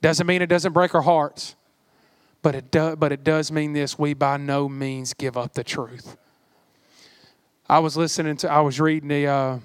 [0.00, 1.56] Doesn't mean it doesn't break our hearts,
[2.42, 5.64] but it, do, but it does mean this we by no means give up the
[5.64, 6.16] truth.
[7.68, 9.58] I was listening to, I was reading the, uh,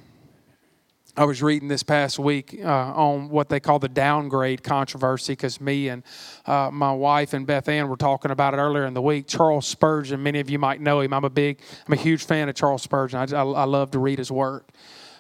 [1.18, 5.60] I was reading this past week uh, on what they call the downgrade controversy because
[5.60, 6.04] me and
[6.46, 9.28] uh, my wife and Beth Ann were talking about it earlier in the week.
[9.28, 11.14] Charles Spurgeon, many of you might know him.
[11.14, 13.20] I'm a big, I'm a huge fan of Charles Spurgeon.
[13.20, 14.70] I, I, I love to read his work.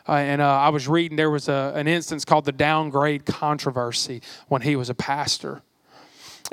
[0.07, 4.21] Uh, and uh, I was reading there was a, an instance called the downgrade controversy
[4.47, 5.61] when he was a pastor.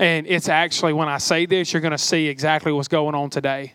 [0.00, 3.30] And it's actually, when I say this, you're going to see exactly what's going on
[3.30, 3.74] today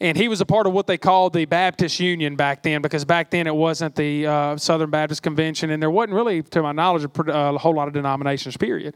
[0.00, 3.04] and he was a part of what they called the Baptist Union back then, because
[3.04, 6.70] back then it wasn't the uh, Southern Baptist Convention, and there wasn't really, to my
[6.70, 8.56] knowledge, a, a whole lot of denominations.
[8.56, 8.94] Period.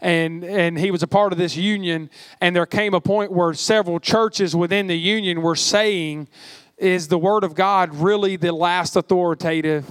[0.00, 2.08] And and he was a part of this union,
[2.40, 6.28] and there came a point where several churches within the union were saying,
[6.78, 9.84] "Is the Word of God really the last authoritative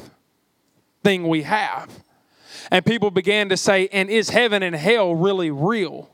[1.03, 2.03] thing we have?"
[2.71, 6.09] And people began to say, "And is heaven and hell really real?"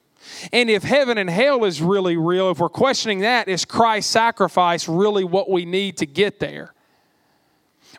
[0.51, 4.87] And if heaven and hell is really real, if we're questioning that, is Christ's sacrifice
[4.87, 6.73] really what we need to get there?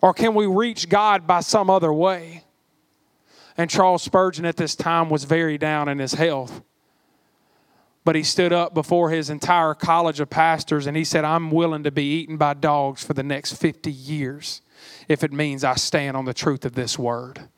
[0.03, 2.45] Or can we reach God by some other way?
[3.57, 6.63] And Charles Spurgeon at this time was very down in his health.
[8.05, 11.85] But he stood up before his entire college of pastors and he said, I'm willing
[11.85, 14.61] to be eaten by dogs for the next 50 years
[15.09, 17.49] if it means I stand on the truth of this word.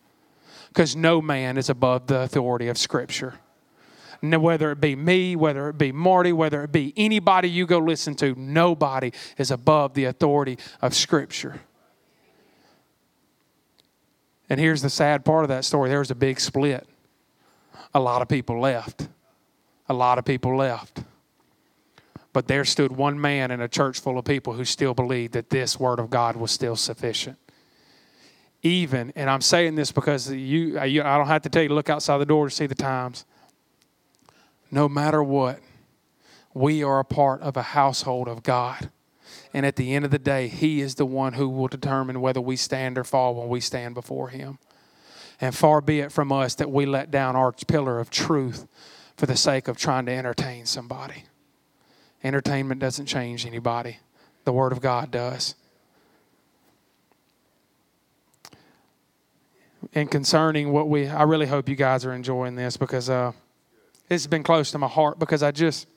[0.69, 3.41] Because no man is above the authority of Scripture
[4.35, 8.15] whether it be me, whether it be Marty, whether it be anybody you go listen
[8.17, 11.61] to, nobody is above the authority of Scripture.
[14.49, 16.87] And here's the sad part of that story there was a big split.
[17.95, 19.09] A lot of people left.
[19.89, 21.03] A lot of people left.
[22.33, 25.49] But there stood one man in a church full of people who still believed that
[25.49, 27.39] this Word of God was still sufficient.
[28.63, 31.89] Even, and I'm saying this because you, I don't have to tell you to look
[31.89, 33.25] outside the door to see the times
[34.77, 35.61] no matter what,
[36.53, 38.91] we are a part of a household of God.
[39.55, 42.43] And at the end of the day, He is the one who will determine whether
[42.43, 44.59] we stand or fall when we stand before Him.
[45.41, 48.67] And far be it from us that we let down our pillar of truth
[49.17, 51.25] for the sake of trying to entertain somebody.
[52.23, 53.97] Entertainment doesn't change anybody,
[54.45, 55.55] the Word of God does.
[59.95, 63.33] And concerning what we, I really hope you guys are enjoying this because, uh,
[64.09, 65.89] this has been close to my heart because I just,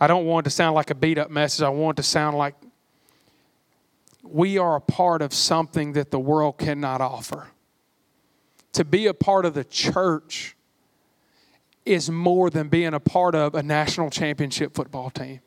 [0.00, 1.62] I don't want it to sound like a beat up message.
[1.62, 2.54] I want it to sound like
[4.22, 7.48] we are a part of something that the world cannot offer.
[8.72, 10.56] To be a part of the church
[11.84, 15.40] is more than being a part of a national championship football team.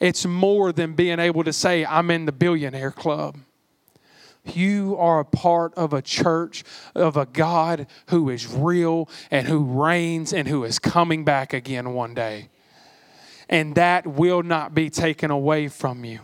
[0.00, 3.38] It's more than being able to say, I'm in the billionaire club.
[4.56, 9.62] You are a part of a church of a God who is real and who
[9.62, 12.48] reigns and who is coming back again one day.
[13.48, 16.20] And that will not be taken away from you.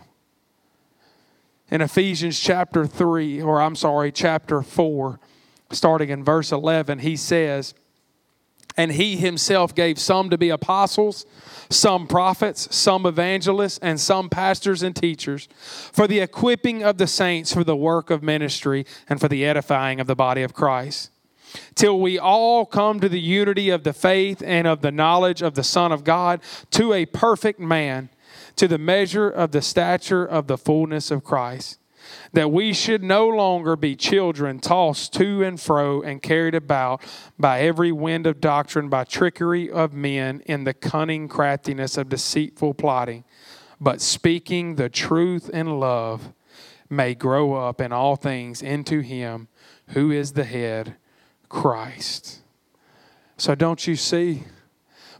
[1.71, 5.19] In Ephesians chapter 3, or I'm sorry, chapter 4,
[5.71, 7.73] starting in verse 11, he says,
[8.77, 11.25] And he himself gave some to be apostles,
[11.69, 15.47] some prophets, some evangelists, and some pastors and teachers
[15.91, 19.99] for the equipping of the saints for the work of ministry and for the edifying
[19.99, 21.11] of the body of Christ.
[21.73, 25.55] Till we all come to the unity of the faith and of the knowledge of
[25.55, 28.09] the Son of God, to a perfect man,
[28.57, 31.79] to the measure of the stature of the fullness of Christ
[32.33, 37.01] that we should no longer be children tossed to and fro and carried about
[37.37, 42.73] by every wind of doctrine, by trickery of men, in the cunning craftiness of deceitful
[42.73, 43.23] plotting,
[43.79, 46.33] but speaking the truth in love,
[46.89, 49.47] may grow up in all things into Him
[49.89, 50.95] who is the head,
[51.49, 52.41] Christ.
[53.37, 54.43] So, don't you see?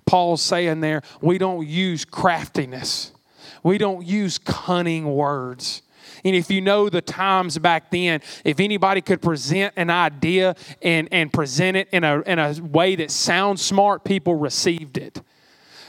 [0.06, 3.12] Paul's saying there, we don't use craftiness.
[3.63, 5.82] We don't use cunning words.
[6.26, 11.08] And if you know the times back then, if anybody could present an idea and,
[11.12, 15.22] and present it in a, in a way that sounds smart, people received it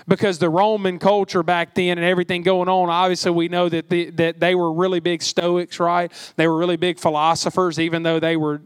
[0.06, 4.10] because the Roman culture back then and everything going on, obviously we know that, the,
[4.10, 6.12] that they were really big Stoics, right?
[6.36, 8.60] They were really big philosophers, even though they were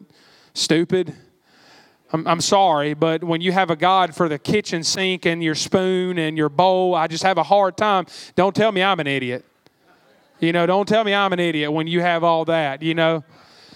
[0.54, 1.14] stupid.
[2.12, 5.54] I'm, I'm sorry, but when you have a God for the kitchen sink and your
[5.54, 8.06] spoon and your bowl, I just have a hard time.
[8.34, 9.44] Don't tell me I'm an idiot.
[10.40, 13.24] You know, don't tell me I'm an idiot when you have all that, you know.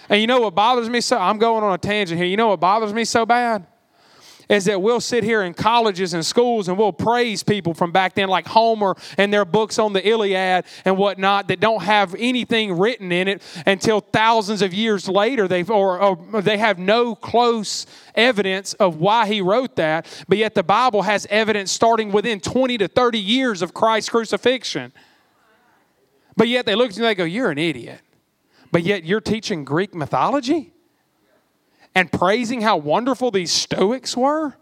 [0.09, 1.19] And you know what bothers me so?
[1.19, 2.27] I'm going on a tangent here.
[2.27, 3.67] You know what bothers me so bad?
[4.49, 8.15] Is that we'll sit here in colleges and schools and we'll praise people from back
[8.15, 12.79] then, like Homer and their books on the Iliad and whatnot, that don't have anything
[12.79, 15.49] written in it until thousands of years later.
[15.49, 20.55] They've or, or they have no close evidence of why he wrote that, but yet
[20.55, 24.93] the Bible has evidence starting within 20 to 30 years of Christ's crucifixion.
[26.37, 28.01] But yet they look at you and they go, You're an idiot.
[28.73, 30.73] But yet you're teaching Greek mythology
[31.95, 34.55] and praising how wonderful these Stoics were?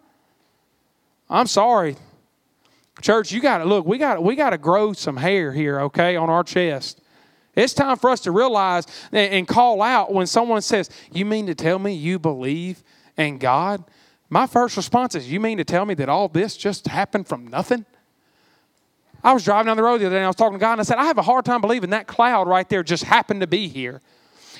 [1.30, 1.96] I'm sorry.
[3.00, 6.14] Church, you got to look, we got we got to grow some hair here, okay,
[6.16, 7.00] on our chest.
[7.54, 11.54] It's time for us to realize and call out when someone says, You mean to
[11.54, 12.82] tell me you believe
[13.16, 13.84] in God?
[14.30, 17.46] My first response is, You mean to tell me that all this just happened from
[17.46, 17.84] nothing?
[19.24, 20.72] I was driving down the road the other day and I was talking to God
[20.72, 23.40] and I said, I have a hard time believing that cloud right there just happened
[23.40, 24.00] to be here.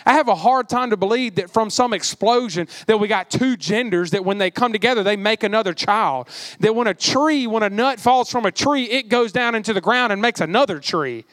[0.04, 3.56] I have a hard time to believe that from some explosion that we got two
[3.56, 6.28] genders that when they come together they make another child.
[6.60, 9.72] That when a tree, when a nut falls from a tree, it goes down into
[9.72, 11.24] the ground and makes another tree.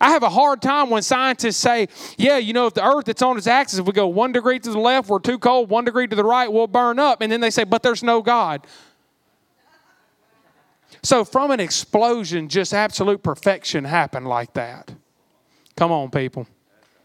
[0.00, 3.22] I have a hard time when scientists say, yeah, you know, if the earth that's
[3.22, 5.84] on its axis, if we go one degree to the left, we're too cold, one
[5.84, 7.20] degree to the right, we'll burn up.
[7.20, 8.66] And then they say, but there's no God.
[11.04, 14.90] So, from an explosion, just absolute perfection happened like that.
[15.76, 16.46] Come on, people.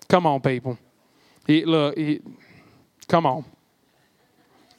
[0.08, 0.80] Come on, people.
[1.46, 2.22] He, look, he,
[3.10, 3.44] come on.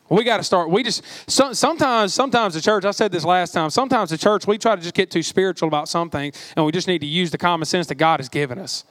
[0.09, 0.71] We got to start.
[0.71, 2.87] We just so, sometimes, sometimes the church.
[2.87, 3.69] I said this last time.
[3.69, 6.89] Sometimes the church we try to just get too spiritual about something, and we just
[6.89, 8.85] need to use the common sense that God has given us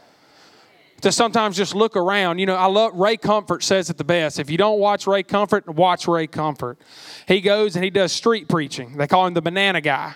[1.01, 2.39] to sometimes just look around.
[2.39, 4.39] You know, I love Ray Comfort says it the best.
[4.39, 6.79] If you don't watch Ray Comfort, watch Ray Comfort.
[7.27, 8.97] He goes and he does street preaching.
[8.97, 10.15] They call him the banana guy.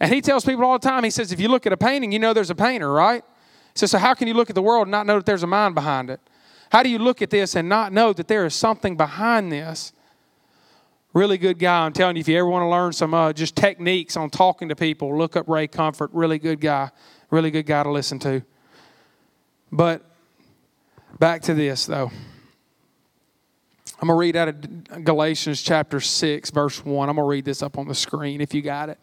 [0.00, 2.12] And he tells people all the time, he says, if you look at a painting,
[2.12, 3.24] you know there's a painter, right?
[3.72, 5.42] He says, so how can you look at the world and not know that there's
[5.42, 6.20] a mind behind it?
[6.70, 9.92] How do you look at this and not know that there is something behind this?
[11.14, 11.86] Really good guy.
[11.86, 14.68] I'm telling you, if you ever want to learn some uh, just techniques on talking
[14.68, 16.10] to people, look up Ray Comfort.
[16.12, 16.90] Really good guy.
[17.30, 18.42] Really good guy to listen to.
[19.72, 20.04] But
[21.18, 22.10] Back to this, though.
[24.00, 27.08] I'm going to read out of Galatians chapter 6, verse 1.
[27.08, 28.98] I'm going to read this up on the screen if you got it.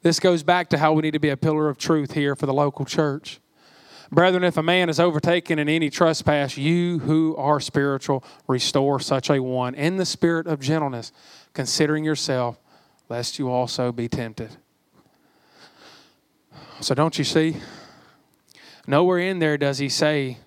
[0.00, 2.46] This goes back to how we need to be a pillar of truth here for
[2.46, 3.40] the local church.
[4.10, 9.28] Brethren, if a man is overtaken in any trespass, you who are spiritual, restore such
[9.28, 11.12] a one in the spirit of gentleness,
[11.52, 12.58] considering yourself,
[13.10, 14.56] lest you also be tempted.
[16.80, 17.56] So, don't you see?
[18.86, 20.38] Nowhere in there does he say,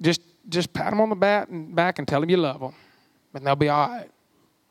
[0.00, 2.74] just just pat them on the back and back and tell them you love them,
[3.34, 4.10] and they'll be all right.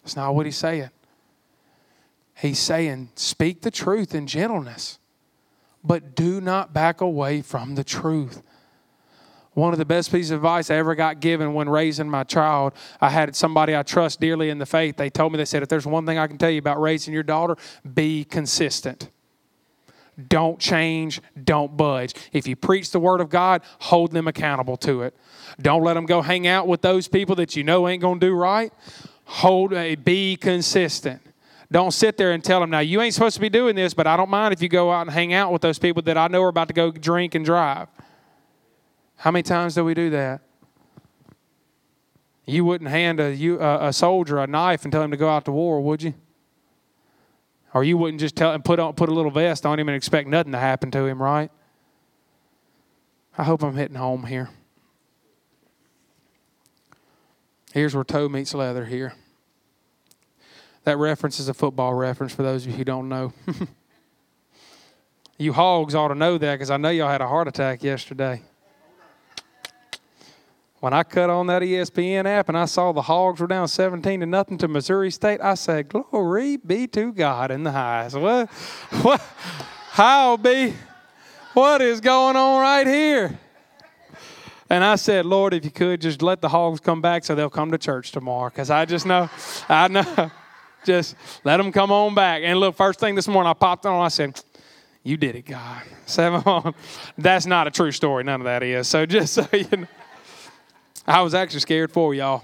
[0.02, 0.90] That's not what he's saying.
[2.36, 5.00] He's saying, speak the truth in gentleness,
[5.84, 8.42] but do not back away from the truth.
[9.54, 12.74] One of the best pieces of advice I ever got given when raising my child,
[13.00, 14.98] I had somebody I trust dearly in the faith.
[14.98, 17.14] They told me, they said, if there's one thing I can tell you about raising
[17.14, 17.56] your daughter,
[17.94, 19.10] be consistent.
[20.30, 22.14] Don't change, don't budge.
[22.32, 25.14] If you preach the word of God, hold them accountable to it.
[25.62, 28.26] Don't let them go hang out with those people that you know ain't going to
[28.26, 28.72] do right.
[29.26, 31.22] Hold a be consistent.
[31.72, 34.08] Don't sit there and tell them, now you ain't supposed to be doing this, but
[34.08, 36.28] I don't mind if you go out and hang out with those people that I
[36.28, 37.88] know are about to go drink and drive.
[39.18, 40.42] How many times do we do that?
[42.46, 45.46] You wouldn't hand a, you, a soldier a knife and tell him to go out
[45.46, 46.14] to war, would you?
[47.76, 49.98] Or you wouldn't just tell and put on put a little vest on him and
[49.98, 51.52] expect nothing to happen to him, right?
[53.38, 54.50] I hope I'm hitting home here.
[57.74, 59.14] Here's where toe meets leather here.
[60.86, 63.34] That reference is a football reference for those of you who don't know.
[65.38, 68.42] you hogs ought to know that because I know y'all had a heart attack yesterday.
[70.86, 74.20] When I cut on that ESPN app and I saw the Hogs were down 17
[74.20, 78.16] to nothing to Missouri State, I said, Glory be to God in the highest.
[78.16, 78.52] What?
[79.02, 79.20] What?
[79.90, 80.76] How be?
[81.56, 83.40] What is going on right here?
[84.70, 87.50] And I said, Lord, if you could, just let the hogs come back so they'll
[87.50, 88.52] come to church tomorrow.
[88.52, 89.28] Because I just know,
[89.68, 90.30] I know,
[90.86, 92.44] just let them come on back.
[92.46, 94.40] And look, first thing this morning, I popped on, I said,
[95.02, 95.82] You did it, God.
[96.06, 96.76] Seven on.
[97.18, 98.24] That's not a true story.
[98.24, 98.88] None of that is.
[98.88, 99.88] So just so you know,
[101.08, 102.44] I was actually scared for y'all.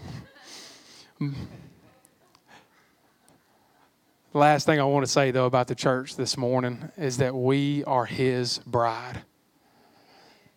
[4.33, 7.83] Last thing I want to say, though, about the church this morning is that we
[7.83, 9.23] are His bride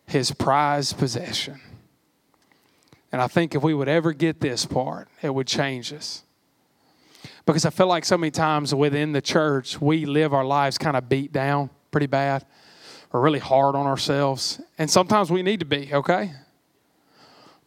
[0.07, 1.59] his prized possession.
[3.11, 6.23] And I think if we would ever get this part, it would change us.
[7.45, 10.97] Because I feel like so many times within the church, we live our lives kind
[10.97, 12.45] of beat down pretty bad
[13.13, 14.59] or really hard on ourselves.
[14.77, 16.31] And sometimes we need to be, okay?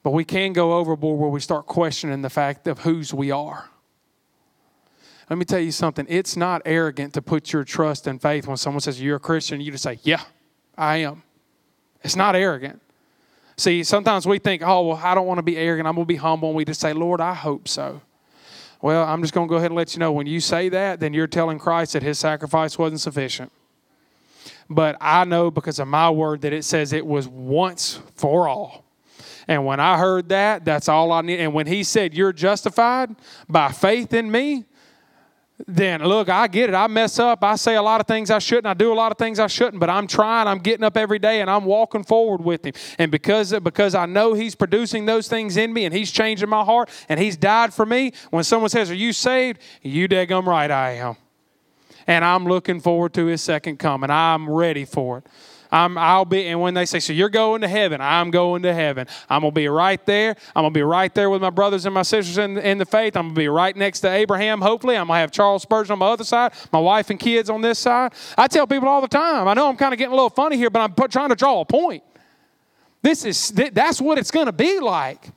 [0.09, 3.69] But we can go overboard where we start questioning the fact of whose we are.
[5.29, 6.07] Let me tell you something.
[6.09, 9.61] It's not arrogant to put your trust and faith when someone says you're a Christian,
[9.61, 10.23] you just say, Yeah,
[10.79, 11.25] I am.
[12.03, 12.81] It's not arrogant.
[13.59, 15.87] See, sometimes we think, oh, well, I don't want to be arrogant.
[15.87, 16.49] I'm going to be humble.
[16.49, 18.01] And we just say, Lord, I hope so.
[18.81, 21.01] Well, I'm just going to go ahead and let you know when you say that,
[21.01, 23.53] then you're telling Christ that his sacrifice wasn't sufficient.
[24.71, 28.88] But I know because of my word that it says it was once for all.
[29.49, 31.41] And when I heard that, that's all I need.
[31.41, 33.17] And when he said, You're justified
[33.49, 34.67] by faith in me,
[35.67, 36.75] then look, I get it.
[36.75, 37.43] I mess up.
[37.43, 38.67] I say a lot of things I shouldn't.
[38.67, 40.47] I do a lot of things I shouldn't, but I'm trying.
[40.47, 42.75] I'm getting up every day and I'm walking forward with him.
[42.99, 46.63] And because, because I know he's producing those things in me and he's changing my
[46.63, 49.61] heart and he's died for me, when someone says, Are you saved?
[49.83, 51.17] You daggum right I am.
[52.07, 54.11] And I'm looking forward to his second coming.
[54.11, 55.27] I'm ready for it.
[55.71, 58.73] I'm, I'll be, and when they say, so you're going to heaven, I'm going to
[58.73, 59.07] heaven.
[59.29, 60.37] I'm going to be right there.
[60.55, 62.87] I'm going to be right there with my brothers and my sisters in, in the
[62.87, 63.17] faith.
[63.17, 64.97] I'm going to be right next to Abraham, hopefully.
[64.97, 67.61] I'm going to have Charles Spurgeon on my other side, my wife and kids on
[67.61, 68.13] this side.
[68.37, 70.57] I tell people all the time, I know I'm kind of getting a little funny
[70.57, 72.03] here, but I'm trying to draw a point.
[73.03, 75.31] This is, that's what it's going to be like.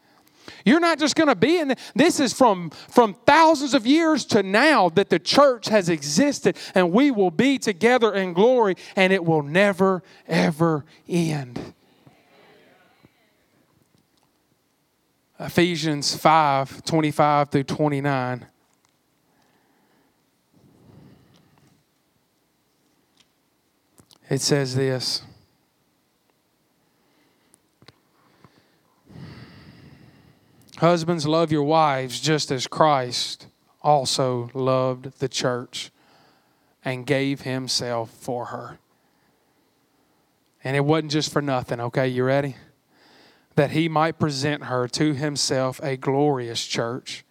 [0.66, 4.26] You're not just going to be in the, this is from from thousands of years
[4.26, 9.12] to now that the church has existed and we will be together in glory and
[9.14, 11.74] it will never ever end.
[15.40, 18.46] Ephesians 5 25 through 29.
[24.30, 25.24] It says this.
[30.82, 33.46] Husbands, love your wives just as Christ
[33.84, 35.92] also loved the church
[36.84, 38.80] and gave himself for her.
[40.64, 42.08] And it wasn't just for nothing, okay?
[42.08, 42.56] You ready?
[43.54, 47.26] That he might present her to himself a glorious church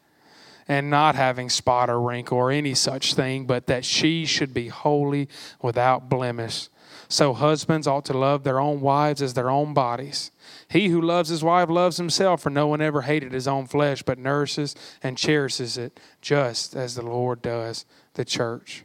[0.68, 4.68] and not having spot or wrinkle or any such thing, but that she should be
[4.68, 5.28] holy
[5.61, 6.68] without blemish.
[7.09, 10.30] So husbands ought to love their own wives as their own bodies.
[10.71, 14.05] He who loves his wife loves himself, for no one ever hated his own flesh,
[14.05, 18.85] but nourishes and cherishes it, just as the Lord does the church.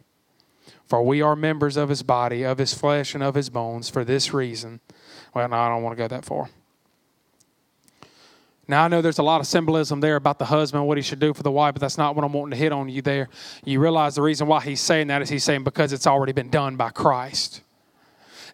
[0.88, 3.88] For we are members of his body, of his flesh, and of his bones.
[3.88, 4.80] For this reason,
[5.32, 6.50] well, no, I don't want to go that far.
[8.66, 11.20] Now, I know there's a lot of symbolism there about the husband, what he should
[11.20, 13.28] do for the wife, but that's not what I'm wanting to hit on you there.
[13.64, 16.50] You realize the reason why he's saying that is he's saying because it's already been
[16.50, 17.62] done by Christ.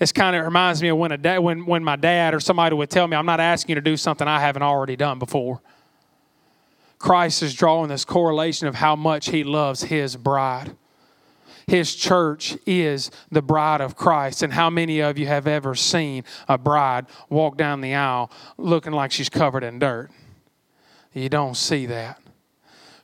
[0.03, 2.75] It's kind of reminds me of when a dad, when when my dad or somebody
[2.75, 5.61] would tell me, "I'm not asking you to do something I haven't already done before."
[6.99, 10.73] Christ is drawing this correlation of how much He loves His bride.
[11.69, 14.43] His church is the bride of Christ.
[14.43, 18.29] And how many of you have ever seen a bride walk down the aisle
[18.59, 20.11] looking like she's covered in dirt?
[21.13, 22.22] You don't see that.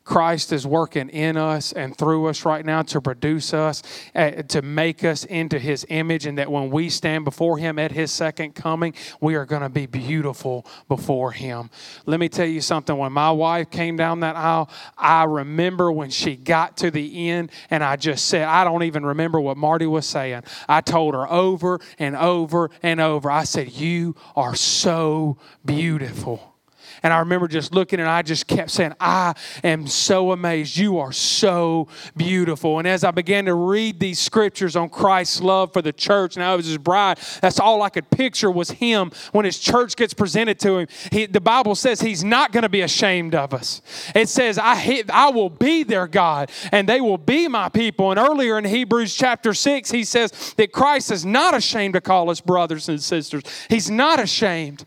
[0.09, 3.83] Christ is working in us and through us right now to produce us,
[4.15, 7.93] uh, to make us into His image, and that when we stand before Him at
[7.93, 11.69] His second coming, we are going to be beautiful before Him.
[12.07, 12.97] Let me tell you something.
[12.97, 17.51] When my wife came down that aisle, I remember when she got to the end,
[17.69, 20.43] and I just said, I don't even remember what Marty was saying.
[20.71, 25.37] I told her over and over and over, I said, You are so
[25.67, 26.58] beautiful.
[27.03, 30.77] And I remember just looking and I just kept saying, I am so amazed.
[30.77, 32.79] You are so beautiful.
[32.79, 36.45] And as I began to read these scriptures on Christ's love for the church and
[36.45, 40.15] I was his bride, that's all I could picture was him when his church gets
[40.15, 40.89] presented to him.
[41.13, 43.83] He, the Bible says he's not going to be ashamed of us.
[44.15, 48.11] It says, I, I will be their God and they will be my people.
[48.11, 52.31] And earlier in Hebrews chapter 6, he says that Christ is not ashamed to call
[52.31, 53.43] us brothers and sisters.
[53.69, 54.87] He's not ashamed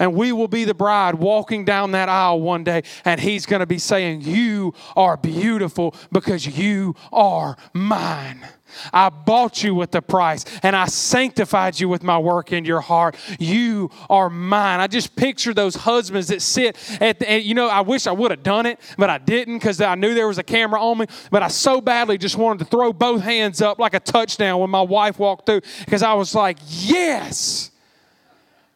[0.00, 3.60] and we will be the bride walking down that aisle one day, and He's going
[3.60, 8.44] to be saying, You are beautiful because you are mine.
[8.92, 12.80] I bought you with the price and I sanctified you with my work in your
[12.80, 13.16] heart.
[13.38, 14.80] You are mine.
[14.80, 18.12] I just picture those husbands that sit at the, and you know, I wish I
[18.12, 20.98] would have done it, but I didn't because I knew there was a camera on
[20.98, 21.06] me.
[21.30, 24.70] But I so badly just wanted to throw both hands up like a touchdown when
[24.70, 27.69] my wife walked through because I was like, Yes,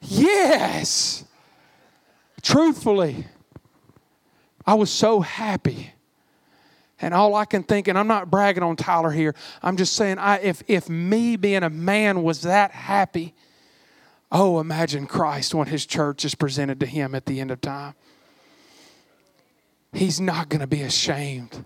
[0.04, 1.24] yes.
[2.42, 3.26] Truthfully,
[4.66, 5.92] I was so happy.
[7.00, 10.18] And all I can think, and I'm not bragging on Tyler here, I'm just saying,
[10.18, 13.34] I, if, if me being a man was that happy,
[14.30, 17.94] oh, imagine Christ when his church is presented to him at the end of time.
[19.92, 21.64] He's not going to be ashamed,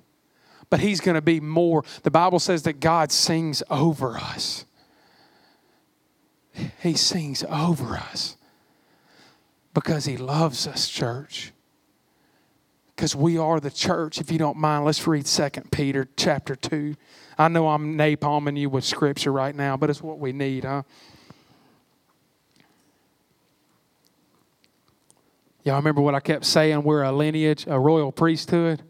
[0.71, 1.85] but he's going to be more.
[2.03, 4.65] The Bible says that God sings over us,
[6.83, 8.37] he sings over us
[9.75, 11.53] because he loves us, church.
[12.95, 14.21] Because we are the church.
[14.21, 16.97] If you don't mind, let's read 2 Peter chapter 2.
[17.39, 20.83] I know I'm napalming you with scripture right now, but it's what we need, huh?
[25.63, 26.83] Y'all remember what I kept saying?
[26.83, 28.83] We're a lineage, a royal priesthood.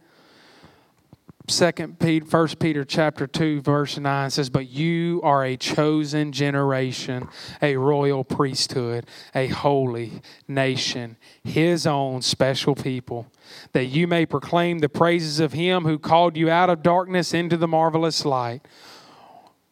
[1.51, 7.27] Second Peter, First Peter chapter two, verse nine says, "But you are a chosen generation,
[7.63, 13.29] a royal priesthood, a holy nation, His own special people,
[13.73, 17.57] that you may proclaim the praises of Him who called you out of darkness into
[17.57, 18.61] the marvelous light,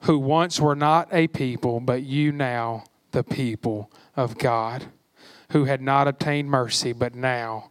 [0.01, 4.87] who once were not a people, but you now the people of God,
[5.51, 7.70] who had not obtained mercy, but now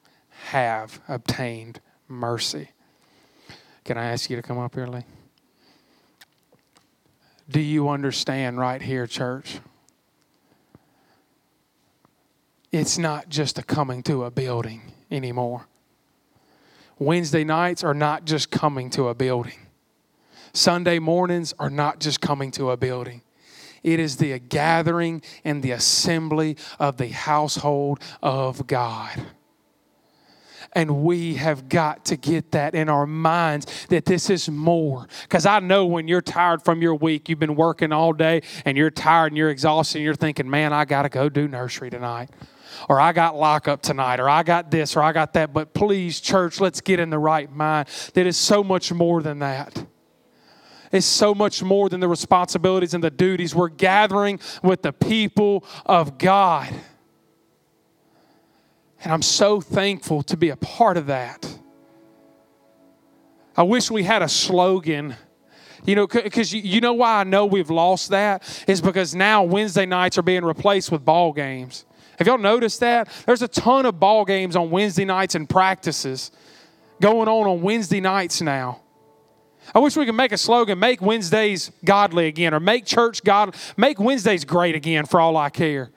[0.52, 2.70] have obtained mercy."
[3.86, 5.06] Can I ask you to come up here, Lee?
[7.48, 9.60] Do you understand right here, church?
[12.72, 14.82] It's not just a coming to a building
[15.12, 15.68] anymore.
[16.98, 19.68] Wednesday nights are not just coming to a building.
[20.52, 23.22] Sunday mornings are not just coming to a building.
[23.84, 29.22] It is the gathering and the assembly of the household of God.
[30.76, 35.08] And we have got to get that in our minds that this is more.
[35.24, 38.78] Because I know when you're tired from your week, you've been working all day and
[38.78, 41.90] you're tired and you're exhausted and you're thinking, man, I got to go do nursery
[41.90, 42.30] tonight.
[42.90, 45.54] Or I got lockup tonight, or I got this, or I got that.
[45.54, 47.88] But please, church, let's get in the right mind.
[48.16, 49.86] That is so much more than that
[50.92, 53.56] It's so much more than the responsibilities and the duties.
[53.56, 56.74] We're gathering with the people of God.
[59.06, 61.48] And I'm so thankful to be a part of that.
[63.56, 65.16] I wish we had a slogan.
[65.86, 69.86] You know, because you know why I know we've lost that is because now Wednesday
[69.86, 71.86] nights are being replaced with ball games.
[72.18, 73.08] Have y'all noticed that?
[73.28, 76.32] There's a ton of ball games on Wednesday nights and practices
[77.00, 78.82] going on on Wednesday nights now.
[79.76, 83.56] I wish we could make a slogan, make Wednesdays godly again, or make church God,
[83.78, 85.92] make Wednesdays great again for all I care.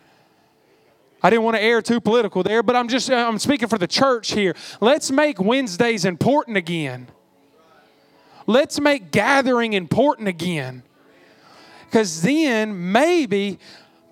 [1.22, 3.88] I didn't want to air too political there, but I'm just I'm speaking for the
[3.88, 4.54] church here.
[4.80, 7.08] Let's make Wednesdays important again.
[8.46, 10.82] Let's make gathering important again.
[11.84, 13.58] Because then maybe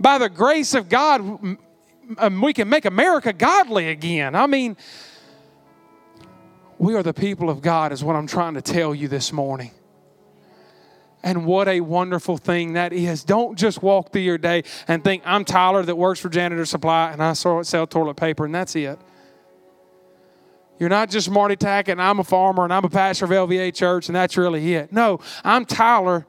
[0.01, 1.59] by the grace of God,
[2.19, 4.35] um, we can make America godly again.
[4.35, 4.77] I mean,
[6.79, 9.71] we are the people of God, is what I'm trying to tell you this morning.
[11.27, 13.25] And what a wonderful thing that is.
[13.25, 17.11] Don't just walk through your day and think, I'm Tyler that works for Janitor Supply
[17.11, 18.97] and I sell toilet paper and that's it.
[20.79, 23.75] You're not just Marty Tackett and I'm a farmer and I'm a pastor of LVA
[23.75, 24.93] Church and that's really it.
[24.93, 26.29] No, I'm Tyler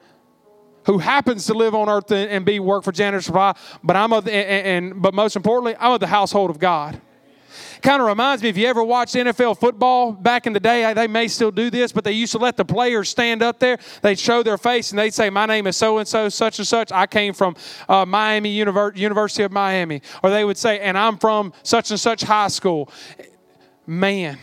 [0.87, 4.27] who happens to live on earth and be work for Janitor Supply, but I'm of,
[4.27, 6.99] and, and but most importantly, I'm of the household of God.
[7.81, 11.07] Kind of reminds me if you ever watched NFL football back in the day, they
[11.07, 13.77] may still do this, but they used to let the players stand up there.
[14.01, 16.67] They'd show their face and they'd say, My name is so and so, such and
[16.67, 16.91] such.
[16.91, 17.55] I came from
[17.87, 20.01] uh, Miami, University of Miami.
[20.23, 22.91] Or they would say, And I'm from such and such high school.
[23.85, 24.37] Man,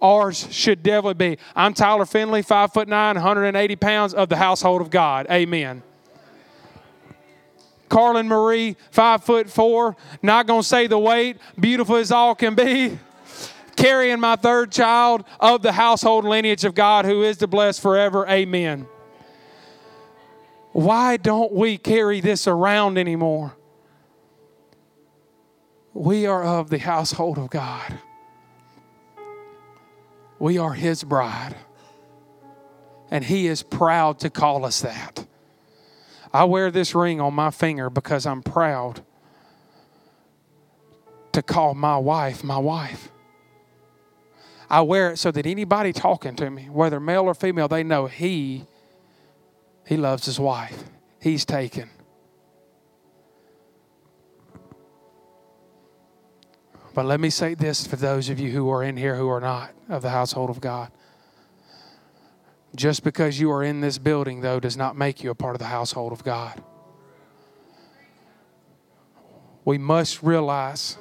[0.00, 1.38] ours should definitely be.
[1.56, 5.26] I'm Tyler Finley, five foot nine, 180 pounds of the household of God.
[5.30, 5.82] Amen.
[7.94, 12.98] Carlin Marie, five foot four, not gonna say the weight, beautiful as all can be.
[13.76, 18.26] carrying my third child of the household lineage of God who is to bless forever.
[18.28, 18.88] Amen.
[20.72, 23.56] Why don't we carry this around anymore?
[25.92, 28.00] We are of the household of God.
[30.40, 31.54] We are His bride.
[33.08, 35.24] And He is proud to call us that.
[36.34, 39.02] I wear this ring on my finger because I'm proud
[41.30, 43.12] to call my wife my wife.
[44.68, 48.06] I wear it so that anybody talking to me, whether male or female, they know
[48.06, 48.66] he
[49.86, 50.84] he loves his wife.
[51.20, 51.88] He's taken.
[56.94, 59.40] But let me say this for those of you who are in here who are
[59.40, 60.90] not of the household of God.
[62.74, 65.60] Just because you are in this building, though, does not make you a part of
[65.60, 66.62] the household of God.
[69.64, 70.98] We must realize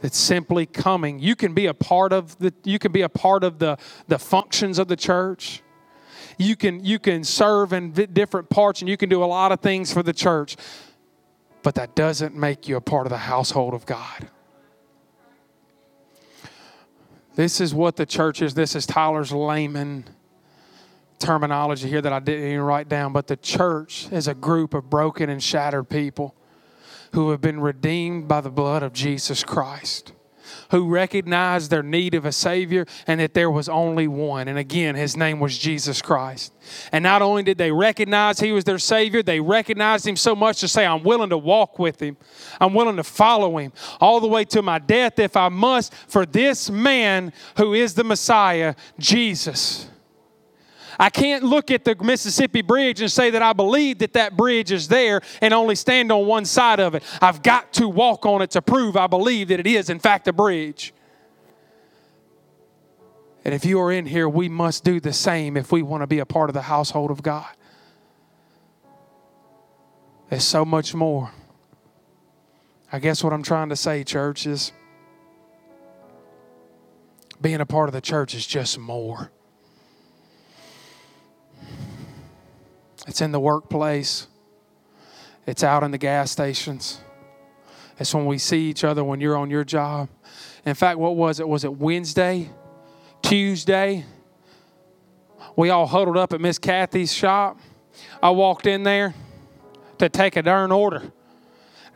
[0.00, 3.42] that simply coming, you can be a part of the you can be a part
[3.42, 5.62] of the, the functions of the church.
[6.38, 9.60] You can you can serve in different parts and you can do a lot of
[9.60, 10.56] things for the church.
[11.62, 14.28] But that doesn't make you a part of the household of God.
[17.34, 18.54] This is what the church is.
[18.54, 20.04] This is Tyler's layman
[21.18, 23.12] terminology here that I didn't even write down.
[23.12, 26.34] But the church is a group of broken and shattered people
[27.12, 30.12] who have been redeemed by the blood of Jesus Christ
[30.70, 34.48] who recognized their need of a Savior and that there was only one.
[34.48, 36.52] And again, his name was Jesus Christ.
[36.92, 40.60] And not only did they recognize he was their Savior, they recognized him so much
[40.60, 42.16] to say, I'm willing to walk with him,
[42.60, 46.26] I'm willing to follow him all the way to my death if I must for
[46.26, 49.88] this man who is the Messiah, Jesus.
[50.98, 54.72] I can't look at the Mississippi Bridge and say that I believe that that bridge
[54.72, 57.02] is there and only stand on one side of it.
[57.20, 60.28] I've got to walk on it to prove I believe that it is, in fact,
[60.28, 60.94] a bridge.
[63.44, 66.06] And if you are in here, we must do the same if we want to
[66.06, 67.46] be a part of the household of God.
[70.28, 71.30] There's so much more.
[72.92, 74.72] I guess what I'm trying to say, church, is
[77.40, 79.30] being a part of the church is just more.
[83.06, 84.26] It's in the workplace.
[85.46, 87.00] It's out in the gas stations.
[87.98, 90.08] It's when we see each other when you're on your job.
[90.64, 91.48] In fact, what was it?
[91.48, 92.50] Was it Wednesday?
[93.22, 94.04] Tuesday?
[95.56, 97.58] We all huddled up at Miss Kathy's shop.
[98.22, 99.14] I walked in there
[99.98, 101.12] to take a darn order.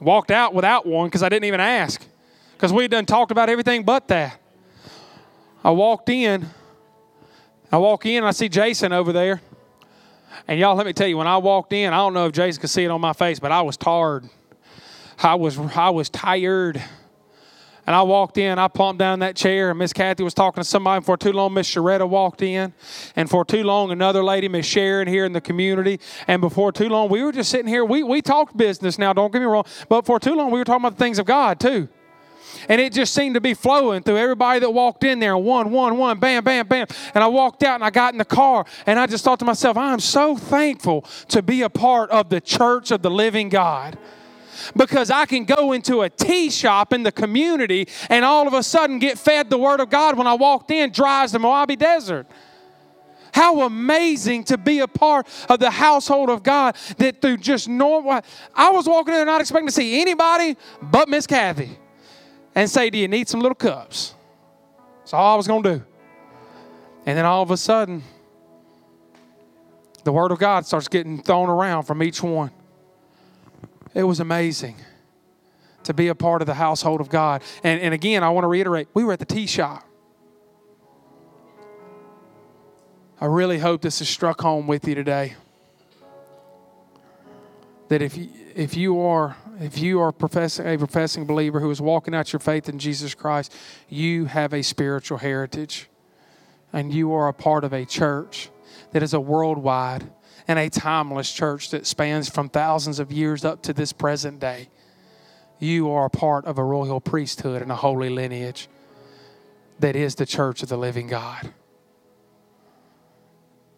[0.01, 2.03] Walked out without one because I didn't even ask.
[2.53, 4.41] Because we done talked about everything but that.
[5.63, 6.47] I walked in.
[7.71, 9.41] I walk in, I see Jason over there.
[10.49, 12.61] And y'all, let me tell you, when I walked in, I don't know if Jason
[12.61, 14.29] could see it on my face, but I was tired.
[15.19, 16.83] I was, I was tired.
[17.87, 20.63] And I walked in, I plumped down in that chair, and Miss Kathy was talking
[20.63, 20.99] to somebody.
[20.99, 22.73] And for too long, Miss Sharetta walked in.
[23.17, 25.99] And for too long, another lady, Miss Sharon, here in the community.
[26.29, 27.85] And before too long, we were just sitting here.
[27.85, 29.65] We, we talked business now, don't get me wrong.
[29.89, 31.89] But for too long, we were talking about the things of God, too.
[32.69, 35.37] And it just seemed to be flowing through everybody that walked in there.
[35.37, 36.87] One, one, one, bam, bam, bam.
[37.15, 39.45] And I walked out and I got in the car and I just thought to
[39.45, 43.99] myself, I'm so thankful to be a part of the church of the living God
[44.77, 48.63] because I can go into a tea shop in the community and all of a
[48.63, 52.27] sudden get fed the Word of God when I walked in, dries the Mojave Desert.
[53.33, 58.21] How amazing to be a part of the household of God that through just normal.
[58.55, 61.79] I was walking in there not expecting to see anybody but Miss Kathy
[62.55, 64.15] and say, Do you need some little cups?
[65.01, 65.85] That's all I was going to do.
[67.07, 68.03] And then all of a sudden,
[70.05, 72.51] the Word of God starts getting thrown around from each one.
[73.95, 74.77] It was amazing
[75.85, 77.43] to be a part of the household of God.
[77.65, 79.85] And, and again, I want to reiterate we were at the tea shop.
[83.21, 85.35] I really hope this has struck home with you today.
[87.89, 91.83] That if you, if you are if you are professing, a professing believer who is
[91.83, 93.55] walking out your faith in Jesus Christ,
[93.91, 95.89] you have a spiritual heritage.
[96.73, 98.49] And you are a part of a church
[98.93, 100.11] that is a worldwide
[100.49, 104.69] and a timeless church that spans from thousands of years up to this present day.
[105.59, 108.69] You are a part of a royal priesthood and a holy lineage
[109.79, 111.53] that is the church of the living God.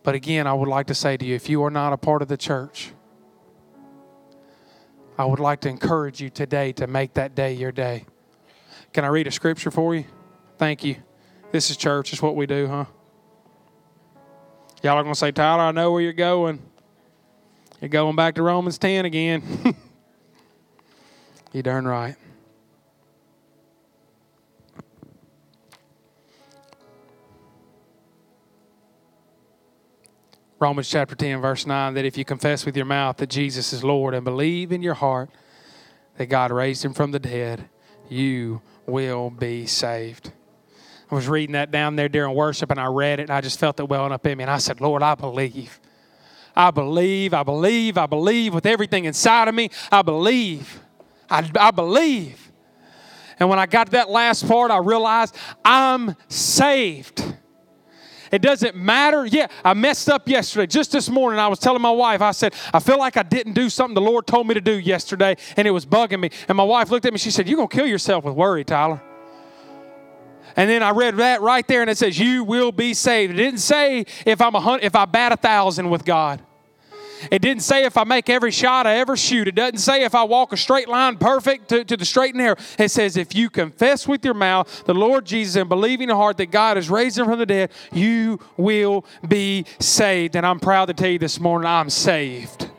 [0.05, 2.23] But again, I would like to say to you if you are not a part
[2.23, 2.93] of the church,
[5.23, 8.07] I would like to encourage you today to make that day your day.
[8.93, 10.05] Can I read a scripture for you?
[10.59, 10.97] Thank you.
[11.53, 12.13] This is church.
[12.13, 12.87] It's what we do, huh?
[14.83, 16.61] Y'all are going to say, Tyler, I know where you're going.
[17.81, 19.77] You're going back to Romans 10 again.
[21.53, 22.17] you darn right.
[30.63, 33.83] Romans chapter 10, verse 9, that if you confess with your mouth that Jesus is
[33.83, 35.29] Lord and believe in your heart
[36.19, 37.69] that God raised him from the dead,
[38.09, 40.31] you will be saved.
[41.11, 43.59] I was reading that down there during worship and I read it and I just
[43.59, 44.45] felt it welling up in me.
[44.45, 45.81] And I said, Lord, I believe.
[46.55, 49.69] I believe, I believe, I believe with everything inside of me.
[49.91, 50.81] I believe.
[51.29, 52.53] I, I believe.
[53.41, 55.35] And when I got to that last part, I realized
[55.65, 57.35] I'm saved.
[58.33, 59.27] It doesn't matter.
[59.27, 60.67] Yeah, I messed up yesterday.
[60.67, 63.53] Just this morning, I was telling my wife, I said, I feel like I didn't
[63.53, 66.31] do something the Lord told me to do yesterday, and it was bugging me.
[66.49, 68.65] And my wife looked at me, she said, You're going to kill yourself with worry,
[68.65, 69.03] Tyler.
[70.57, 73.37] And then I read that right there, and it says, "You will be saved." It
[73.37, 76.43] didn't say if I'm a hundred, if I bat a thousand with God.
[77.31, 79.49] It didn't say if I make every shot I ever shoot.
[79.49, 82.43] It doesn't say if I walk a straight line perfect to, to the straight and
[82.43, 82.57] narrow.
[82.79, 86.17] It says if you confess with your mouth the Lord Jesus and believe in your
[86.17, 90.37] heart that God has raised him from the dead, you will be saved.
[90.37, 92.71] And I'm proud to tell you this morning, I'm saved.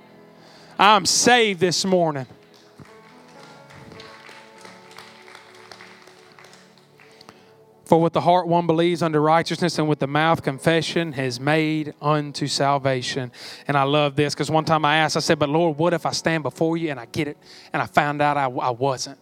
[0.77, 2.25] I'm saved this morning.
[7.85, 11.93] For with the heart one believes unto righteousness, and with the mouth confession is made
[12.01, 13.31] unto salvation.
[13.67, 16.05] And I love this because one time I asked, I said, But Lord, what if
[16.05, 17.37] I stand before you and I get it
[17.73, 19.19] and I found out I, I wasn't?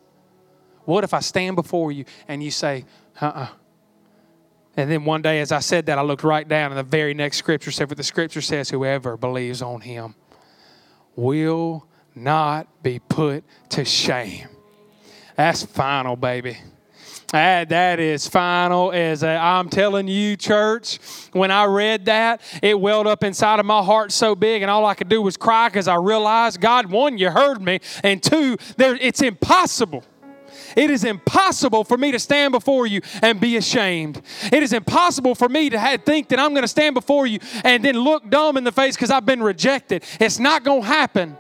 [0.86, 2.86] What if I stand before you and you say,
[3.20, 3.40] uh uh-uh.
[3.42, 3.48] uh
[4.78, 7.14] And then one day, as I said that, I looked right down, and the very
[7.14, 10.16] next scripture said, For the scripture says, Whoever believes on him
[11.16, 14.50] will not be put to shame.
[15.36, 16.58] That's final, baby.
[17.32, 21.00] That, that is final as i am telling you, church.
[21.32, 24.86] When I read that, it welled up inside of my heart so big, and all
[24.86, 28.58] I could do was cry because I realized, God, one, you heard me, and two,
[28.76, 30.04] there, it's impossible.
[30.76, 34.22] It is impossible for me to stand before you and be ashamed.
[34.52, 37.40] It is impossible for me to have, think that I'm going to stand before you
[37.64, 40.04] and then look dumb in the face because I've been rejected.
[40.20, 41.38] It's not going to happen.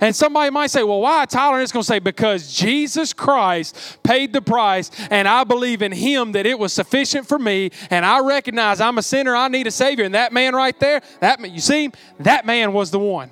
[0.00, 1.54] And somebody might say, well, why Tyler?
[1.54, 5.92] And it's going to say, because Jesus Christ paid the price, and I believe in
[5.92, 9.66] Him that it was sufficient for me, and I recognize I'm a sinner, I need
[9.66, 10.06] a Savior.
[10.06, 11.90] And that man right there, that you see,
[12.20, 13.30] that man was the one.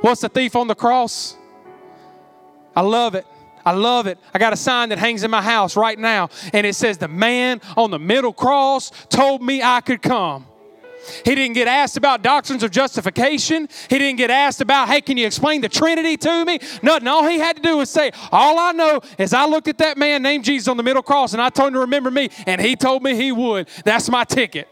[0.00, 1.36] What's the thief on the cross?
[2.74, 3.26] I love it.
[3.64, 4.18] I love it.
[4.32, 7.08] I got a sign that hangs in my house right now, and it says, The
[7.08, 10.46] man on the middle cross told me I could come.
[11.24, 13.68] He didn't get asked about doctrines of justification.
[13.88, 16.58] He didn't get asked about, hey, can you explain the Trinity to me?
[16.82, 17.08] Nothing.
[17.08, 19.98] All he had to do was say, all I know is I looked at that
[19.98, 22.60] man named Jesus on the middle cross and I told him to remember me, and
[22.60, 23.68] he told me he would.
[23.84, 24.68] That's my ticket.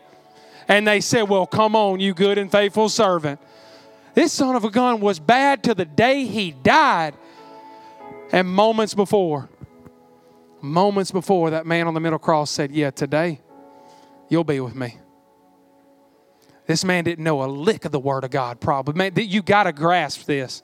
[0.68, 3.41] And they said, well, come on, you good and faithful servant.
[4.14, 7.14] This son of a gun was bad to the day he died.
[8.30, 9.49] And moments before,
[10.62, 13.41] moments before, that man on the middle cross said, Yeah, today
[14.28, 14.97] you'll be with me.
[16.73, 18.95] This man didn't know a lick of the Word of God, probably.
[18.95, 20.62] Man, you got to grasp this.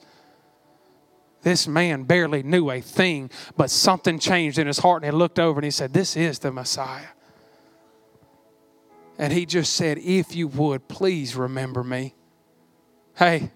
[1.43, 5.39] This man barely knew a thing, but something changed in his heart, and he looked
[5.39, 7.09] over and he said, This is the Messiah.
[9.19, 12.15] And he just said, If you would, please remember me.
[13.15, 13.51] Hey,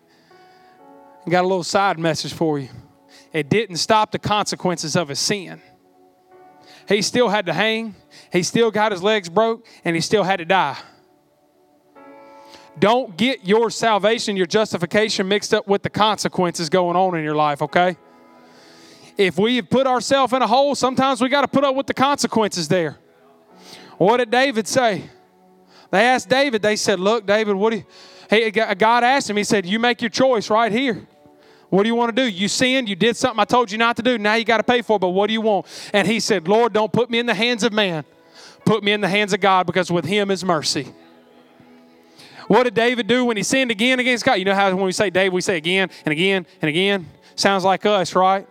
[1.27, 2.69] I got a little side message for you.
[3.33, 5.63] It didn't stop the consequences of his sin.
[6.87, 7.95] He still had to hang,
[8.31, 10.77] he still got his legs broke, and he still had to die.
[12.79, 17.35] Don't get your salvation, your justification mixed up with the consequences going on in your
[17.35, 17.97] life, okay?
[19.17, 21.87] If we have put ourselves in a hole, sometimes we got to put up with
[21.87, 22.99] the consequences there.
[23.99, 25.05] What did David say?
[25.91, 27.85] They asked David, they said, Look, David, what do you,
[28.31, 31.07] hey, God asked him, He said, You make your choice right here.
[31.69, 32.29] What do you want to do?
[32.29, 34.19] You sinned, you did something I told you not to do.
[34.19, 35.67] Now you got to pay for it, but what do you want?
[35.93, 38.05] And he said, Lord, don't put me in the hands of man.
[38.65, 40.93] Put me in the hands of God because with him is mercy.
[42.53, 44.35] What did David do when he sinned again against God?
[44.35, 47.09] You know how when we say David, we say again and again and again?
[47.35, 48.47] Sounds like us, right?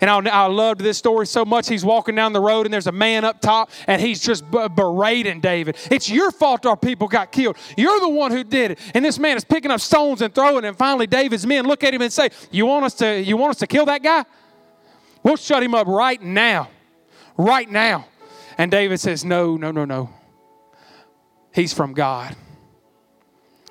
[0.00, 1.68] And I, I loved this story so much.
[1.68, 5.42] He's walking down the road, and there's a man up top, and he's just berating
[5.42, 5.76] David.
[5.90, 7.58] It's your fault our people got killed.
[7.76, 8.78] You're the one who did it.
[8.94, 10.64] And this man is picking up stones and throwing.
[10.64, 13.20] And finally, David's men look at him and say, "You want us to?
[13.20, 14.24] You want us to kill that guy?
[15.22, 16.70] We'll shut him up right now,
[17.36, 18.06] right now."
[18.56, 20.08] And David says, "No, no, no, no.
[21.52, 22.36] He's from God."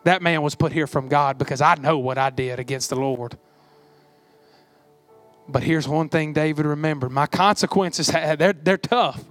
[0.04, 2.96] That man was put here from God because I know what I did against the
[2.96, 3.38] Lord.
[5.48, 9.24] But here's one thing David remembered my consequences, they're, they're tough.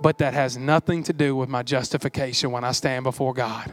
[0.00, 3.72] But that has nothing to do with my justification when I stand before God.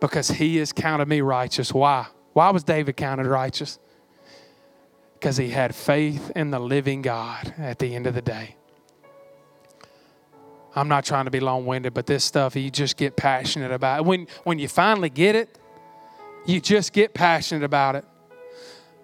[0.00, 1.74] Because he has counted me righteous.
[1.74, 2.06] Why?
[2.32, 3.78] Why was David counted righteous?
[5.14, 8.56] Because he had faith in the living God at the end of the day.
[10.74, 14.04] I'm not trying to be long winded, but this stuff you just get passionate about.
[14.04, 15.58] When, when you finally get it,
[16.46, 18.04] you just get passionate about it.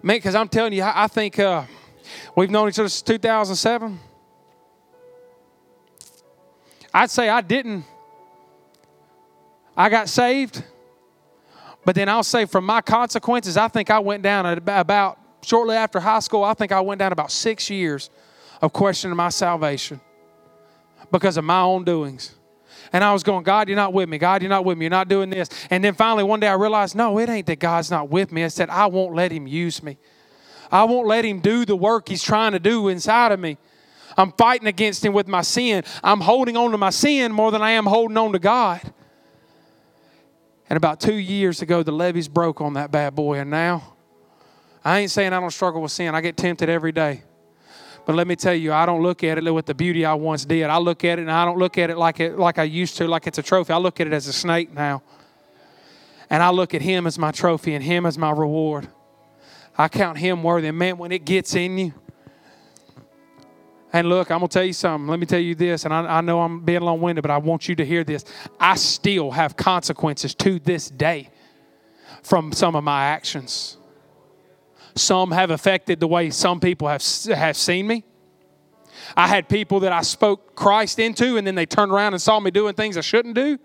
[0.01, 1.63] Man, because I'm telling you, I, I think uh,
[2.35, 3.99] we've known each other since 2007.
[6.93, 7.83] I'd say I didn't.
[9.75, 10.63] I got saved,
[11.85, 15.99] but then I'll say from my consequences, I think I went down about shortly after
[15.99, 16.43] high school.
[16.43, 18.09] I think I went down about six years
[18.61, 20.01] of questioning my salvation
[21.11, 22.35] because of my own doings.
[22.93, 24.17] And I was going, God, you're not with me.
[24.17, 24.85] God, you're not with me.
[24.85, 25.49] You're not doing this.
[25.69, 28.43] And then finally, one day I realized, no, it ain't that God's not with me.
[28.43, 29.97] I said, I won't let Him use me.
[30.71, 33.57] I won't let Him do the work He's trying to do inside of me.
[34.17, 35.83] I'm fighting against Him with my sin.
[36.03, 38.81] I'm holding on to my sin more than I am holding on to God.
[40.69, 43.39] And about two years ago, the levees broke on that bad boy.
[43.39, 43.95] And now,
[44.83, 46.15] I ain't saying I don't struggle with sin.
[46.15, 47.23] I get tempted every day.
[48.07, 50.45] But let me tell you, I don't look at it with the beauty I once
[50.45, 50.63] did.
[50.63, 52.95] I look at it and I don't look at it like it like I used
[52.97, 53.73] to, like it's a trophy.
[53.73, 55.03] I look at it as a snake now.
[56.29, 58.87] And I look at him as my trophy and him as my reward.
[59.77, 60.69] I count him worthy.
[60.69, 61.93] And man, when it gets in you,
[63.91, 65.07] and look, I'm going to tell you something.
[65.09, 67.37] Let me tell you this, and I, I know I'm being long winded, but I
[67.37, 68.23] want you to hear this.
[68.57, 71.29] I still have consequences to this day
[72.23, 73.76] from some of my actions.
[74.97, 78.03] Some have affected the way some people have, have seen me.
[79.15, 82.39] I had people that I spoke Christ into, and then they turned around and saw
[82.39, 83.57] me doing things I shouldn't do.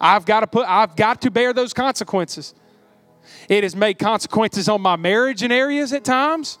[0.00, 2.54] I've got to put, I've got to bear those consequences.
[3.48, 6.58] It has made consequences on my marriage in areas at times.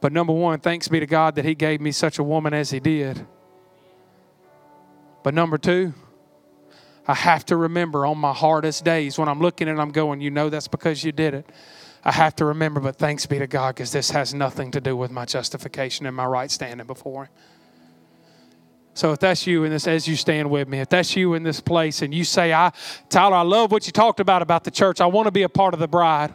[0.00, 2.70] But number one, thanks be to God that He gave me such a woman as
[2.70, 3.26] He did.
[5.22, 5.94] But number two,
[7.08, 10.30] I have to remember on my hardest days when I'm looking and I'm going, you
[10.30, 11.46] know, that's because you did it.
[12.04, 14.96] I have to remember, but thanks be to God because this has nothing to do
[14.96, 17.32] with my justification and my right standing before Him.
[18.94, 21.42] So if that's you in this, as you stand with me, if that's you in
[21.42, 22.72] this place and you say, I,
[23.10, 25.02] Tyler, I love what you talked about about the church.
[25.02, 26.34] I want to be a part of the bride.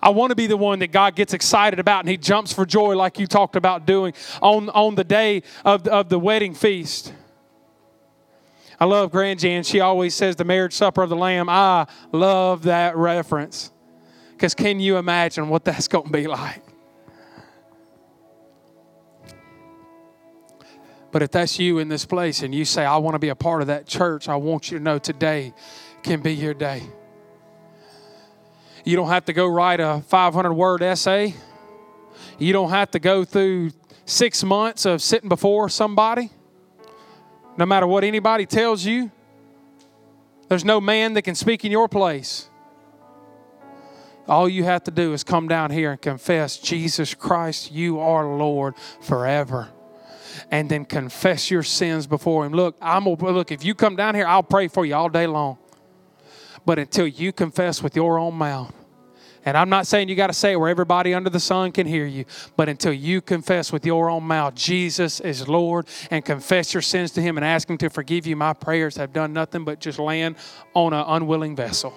[0.00, 2.64] I want to be the one that God gets excited about and he jumps for
[2.64, 7.12] joy like you talked about doing on, on the day of, of the wedding feast.
[8.78, 9.62] I love Grand Jan.
[9.62, 11.48] She always says the marriage supper of the Lamb.
[11.48, 13.72] I love that reference.
[14.32, 16.62] Because can you imagine what that's going to be like?
[21.10, 23.34] But if that's you in this place and you say, I want to be a
[23.34, 25.54] part of that church, I want you to know today
[26.02, 26.82] can be your day.
[28.84, 31.34] You don't have to go write a 500 word essay.
[32.38, 33.70] You don't have to go through
[34.04, 36.30] six months of sitting before somebody.
[37.56, 39.10] No matter what anybody tells you,
[40.48, 42.48] there's no man that can speak in your place.
[44.28, 48.26] All you have to do is come down here and confess, Jesus Christ, you are
[48.26, 49.68] Lord forever.
[50.50, 52.52] And then confess your sins before Him.
[52.52, 53.50] Look, I'm look.
[53.50, 55.58] If you come down here, I'll pray for you all day long.
[56.66, 58.74] But until you confess with your own mouth,
[59.46, 61.86] and I'm not saying you got to say it where everybody under the sun can
[61.86, 62.24] hear you,
[62.56, 67.12] but until you confess with your own mouth, Jesus is Lord, and confess your sins
[67.12, 70.00] to Him and ask Him to forgive you, my prayers have done nothing but just
[70.00, 70.34] land
[70.74, 71.94] on an unwilling vessel.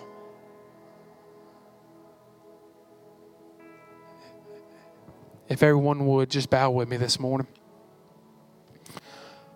[5.48, 7.48] If everyone would just bow with me this morning.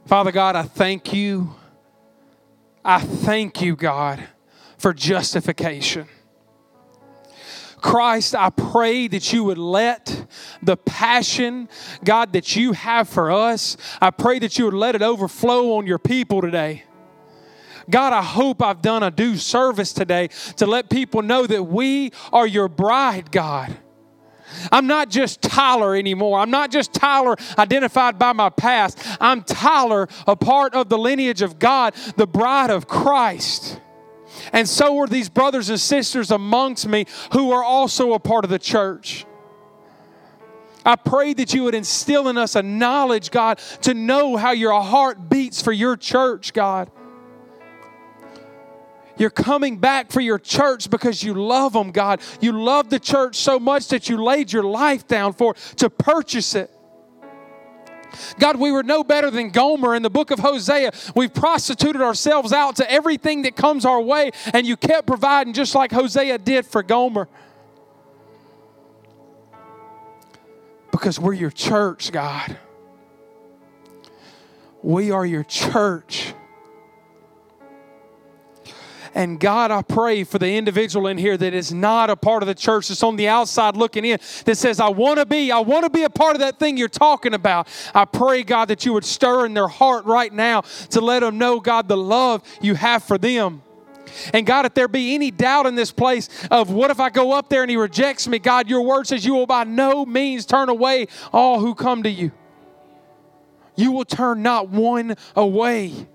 [0.08, 1.54] Father God, I thank you.
[2.84, 4.28] I thank you, God,
[4.80, 6.08] for justification.
[7.84, 10.26] Christ, I pray that you would let
[10.64, 11.68] the passion,
[12.04, 15.86] God, that you have for us, I pray that you would let it overflow on
[15.86, 16.86] your people today.
[17.90, 22.12] God, I hope I've done a due service today to let people know that we
[22.32, 23.78] are your bride, God.
[24.72, 26.40] I'm not just Tyler anymore.
[26.40, 28.98] I'm not just Tyler identified by my past.
[29.20, 33.82] I'm Tyler, a part of the lineage of God, the bride of Christ.
[34.52, 38.50] And so are these brothers and sisters amongst me who are also a part of
[38.50, 39.26] the church.
[40.86, 44.80] I pray that you would instill in us a knowledge, God, to know how your
[44.82, 46.92] heart beats for your church, God.
[49.18, 52.20] You're coming back for your church because you love them, God.
[52.42, 56.56] You love the church so much that you laid your life down for to purchase
[56.56, 56.73] it.
[58.39, 60.91] God, we were no better than Gomer in the book of Hosea.
[61.16, 65.76] We've prostituted ourselves out to everything that comes our way, and you kept providing just
[65.76, 67.28] like Hosea did for Gomer.
[70.91, 72.57] Because we're your church, God.
[74.84, 76.34] We are your church.
[79.16, 82.47] And God, I pray for the individual in here that is not a part of
[82.47, 85.59] the church, that's on the outside looking in, that says, I want to be, I
[85.59, 87.68] want to be a part of that thing you're talking about.
[87.93, 91.38] I pray, God, that you would stir in their heart right now to let them
[91.38, 93.61] know, God, the love you have for them.
[94.34, 97.34] And God, if there be any doubt in this place of what if I go
[97.34, 100.45] up there and he rejects me, God, your word says you will by no means
[100.45, 102.32] turn away all who come to you.
[103.76, 106.07] You will turn not one away.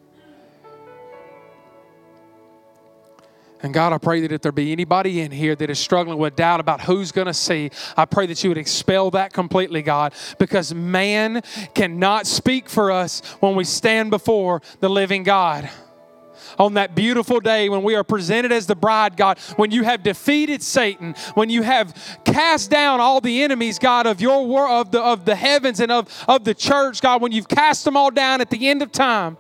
[3.63, 6.37] And God, I pray that if there be anybody in here that is struggling with
[6.37, 10.15] doubt about who's going to see, I pray that you would expel that completely, God,
[10.39, 11.43] because man
[11.75, 15.69] cannot speak for us when we stand before the living God.
[16.59, 20.03] On that beautiful day when we are presented as the bride, God, when you have
[20.03, 24.93] defeated Satan, when you have cast down all the enemies, God, of your world, of
[24.93, 28.11] the, of the heavens and of, of the church, God, when you've cast them all
[28.11, 29.37] down at the end of time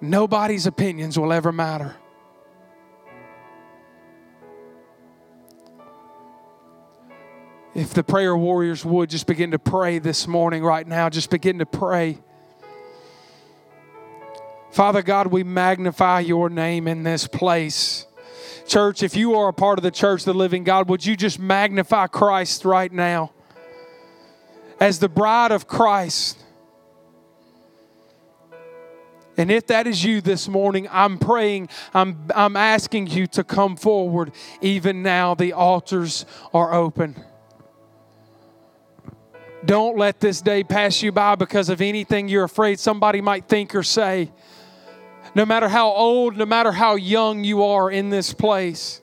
[0.00, 1.96] nobody's opinions will ever matter.
[7.74, 11.58] If the prayer warriors would just begin to pray this morning, right now, just begin
[11.58, 12.18] to pray.
[14.70, 18.06] Father God, we magnify your name in this place.
[18.66, 21.16] Church, if you are a part of the church, of the living God, would you
[21.16, 23.32] just magnify Christ right now?
[24.80, 26.38] As the bride of Christ,
[29.36, 33.76] and if that is you this morning, I'm praying, I'm, I'm asking you to come
[33.76, 34.32] forward.
[34.60, 36.24] Even now, the altars
[36.54, 37.16] are open.
[39.64, 43.74] Don't let this day pass you by because of anything you're afraid somebody might think
[43.74, 44.30] or say.
[45.34, 49.02] No matter how old, no matter how young you are in this place.